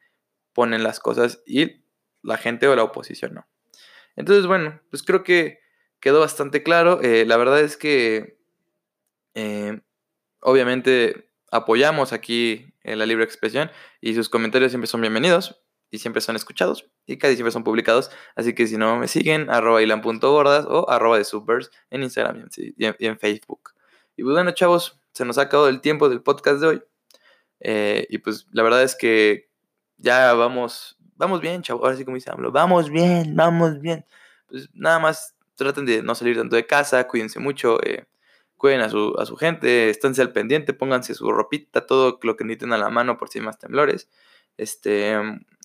ponen 0.54 0.84
las 0.84 1.00
cosas 1.00 1.42
y 1.46 1.84
la 2.22 2.38
gente 2.38 2.68
o 2.68 2.76
la 2.76 2.84
oposición 2.84 3.36
no. 3.36 3.48
Entonces, 4.16 4.46
bueno, 4.48 4.82
pues 4.90 5.04
creo 5.04 5.24
que 5.24 5.60
quedó 6.00 6.20
bastante 6.20 6.64
claro. 6.64 7.02
Eh, 7.02 7.26
la 7.26 7.38
verdad 7.38 7.62
es 7.62 7.78
que, 7.78 8.40
eh, 9.36 9.80
obviamente, 10.42 11.27
apoyamos 11.52 12.14
aquí 12.14 12.74
en 12.84 13.00
la 13.00 13.06
libre 13.06 13.24
expresión 13.24 13.72
y 14.02 14.16
sus 14.16 14.30
comentarios 14.30 14.72
siempre 14.72 14.88
son 14.88 15.02
bienvenidos 15.02 15.62
y 15.90 16.00
siempre 16.00 16.22
son 16.22 16.36
escuchados 16.36 16.90
y 17.06 17.18
casi 17.18 17.36
siempre 17.36 17.52
son 17.52 17.64
publicados. 17.64 18.12
Así 18.36 18.54
que 18.54 18.68
si 18.68 18.78
no 18.78 18.98
me 18.98 19.08
siguen, 19.08 19.50
arroba 19.50 19.82
ilan.gordas 19.82 20.66
o 20.68 20.90
arroba 20.90 21.18
de 21.18 21.24
supers 21.24 21.72
en 21.90 22.04
Instagram 22.04 22.48
y 22.56 22.86
en, 22.86 23.20
Facebook. 23.20 23.72
Y 24.16 24.24
pues 24.24 24.34
bueno, 24.34 24.52
chavos, 24.52 25.00
se 25.14 25.26
nos 25.26 25.38
ha 25.38 25.44
acabado 25.44 25.70
el 25.70 25.82
tiempo 25.82 26.10
del 26.10 26.22
podcast 26.22 26.60
de 26.60 26.68
hoy. 26.68 26.84
Eh, 27.60 28.06
y 28.10 28.18
pues 28.20 28.48
la 28.52 28.64
verdad 28.64 28.84
es 28.84 28.96
que 28.96 29.50
ya 29.98 30.34
vamos, 30.34 30.98
vamos 31.16 31.42
bien, 31.42 31.62
chavos. 31.62 31.84
Ahora 31.84 31.96
sí 31.96 32.04
como 32.04 32.16
dice 32.16 32.32
AMLO, 32.32 32.52
vamos 32.52 32.90
bien, 32.90 33.36
vamos 33.36 33.80
bien. 33.80 34.06
Pues 34.48 34.70
nada 34.74 35.00
más 35.00 35.36
traten 35.56 35.86
de 35.86 36.04
no 36.04 36.16
salir 36.16 36.38
tanto 36.38 36.56
de 36.56 36.66
casa, 36.66 37.08
cuídense 37.08 37.40
mucho. 37.40 37.82
Eh, 37.84 38.06
cuiden 38.58 38.82
a 38.82 38.90
su, 38.90 39.16
a 39.18 39.26
su 39.26 39.36
gente, 39.38 39.90
esténse 39.90 40.22
al 40.22 40.34
pendiente, 40.34 40.74
pónganse 40.74 41.14
su 41.14 41.32
ropita, 41.32 41.86
todo 41.86 42.20
lo 42.22 42.36
que 42.36 42.44
necesiten 42.44 42.74
a 42.74 42.78
la 42.78 42.90
mano 42.90 43.18
por 43.18 43.30
si 43.30 43.40
hay 43.40 43.46
más 43.46 43.60
temblores. 43.60 44.10
Este, 44.58 45.16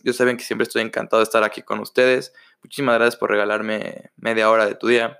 yo 0.04 0.12
saben 0.12 0.36
que 0.36 0.44
siempre 0.44 0.64
estoy 0.64 0.82
encantado 0.82 1.20
de 1.20 1.24
estar 1.24 1.42
aquí 1.44 1.62
con 1.62 1.80
ustedes. 1.80 2.32
Muchísimas 2.62 2.96
gracias 2.96 3.16
por 3.16 3.30
regalarme 3.30 4.10
media 4.16 4.50
hora 4.50 4.66
de 4.66 4.74
tu 4.74 4.88
día. 4.88 5.18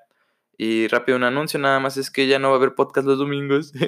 Y 0.57 0.87
rápido 0.89 1.17
un 1.17 1.25
anuncio 1.25 1.59
nada 1.59 1.81
más 1.81 1.97
es 1.97 2.11
que 2.11 2.27
ya 2.27 2.39
no 2.39 2.49
va 2.49 2.55
a 2.55 2.59
haber 2.59 2.75
podcast 2.75 3.07
los 3.07 3.19
domingos. 3.19 3.73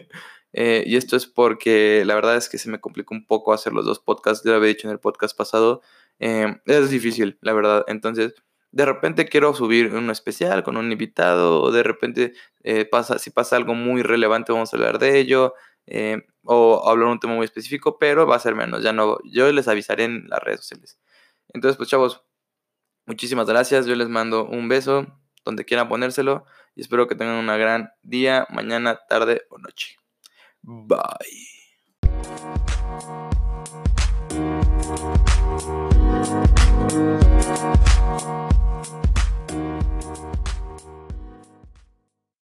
Eh, 0.57 0.85
y 0.87 0.95
esto 0.97 1.17
es 1.17 1.27
porque 1.27 2.05
la 2.07 2.15
verdad 2.15 2.37
es 2.37 2.49
que 2.49 2.59
se 2.59 2.71
me 2.71 2.79
complicó 2.81 3.13
un 3.13 3.27
poco 3.27 3.53
hacer 3.53 3.73
los 3.73 3.85
dos 3.85 3.99
podcasts. 3.99 4.45
Ya 4.45 4.53
lo 4.53 4.59
había 4.59 4.69
dicho 4.69 4.87
en 4.87 4.93
el 4.93 5.01
podcast 5.01 5.37
pasado. 5.37 5.83
Eh, 6.21 6.61
es 6.67 6.91
difícil, 6.91 7.39
la 7.41 7.53
verdad. 7.55 7.85
Entonces, 7.89 8.35
de 8.75 8.85
repente 8.85 9.29
quiero 9.29 9.55
subir 9.55 9.95
uno 9.95 10.11
especial 10.11 10.65
con 10.65 10.77
un 10.77 10.91
invitado, 10.91 11.63
o 11.63 11.71
de 11.71 11.85
repente 11.85 12.33
eh, 12.65 12.85
pasa, 12.85 13.21
si 13.21 13.31
pasa 13.31 13.55
algo 13.55 13.75
muy 13.75 14.03
relevante 14.03 14.53
vamos 14.53 14.75
a 14.75 14.77
hablar 14.77 14.99
de 14.99 15.21
ello, 15.21 15.55
eh, 15.87 16.27
o 16.43 16.89
hablar 16.89 17.09
un 17.09 17.21
tema 17.21 17.35
muy 17.35 17.45
específico, 17.45 17.99
pero 18.01 18.27
va 18.27 18.35
a 18.35 18.41
ser 18.41 18.57
menos, 18.57 18.83
ya 18.83 18.93
no, 18.93 19.19
yo 19.25 19.51
les 19.53 19.69
avisaré 19.69 20.05
en 20.05 20.29
las 20.29 20.41
redes 20.41 20.61
sociales. 20.61 20.99
Entonces, 21.53 21.77
pues 21.77 21.89
chavos, 21.89 22.25
muchísimas 23.07 23.47
gracias, 23.47 23.87
yo 23.87 23.95
les 23.95 24.09
mando 24.09 24.45
un 24.45 24.69
beso 24.69 25.07
donde 25.45 25.65
quieran 25.65 25.89
ponérselo 25.89 26.45
y 26.75 26.81
espero 26.81 27.07
que 27.07 27.15
tengan 27.15 27.37
una 27.37 27.57
gran 27.57 27.93
día, 28.03 28.45
mañana, 28.51 28.99
tarde 29.09 29.43
o 29.51 29.59
noche. 29.59 29.99
Bye. 30.63 30.99
Thank 34.87 35.15
you. 38.23 38.74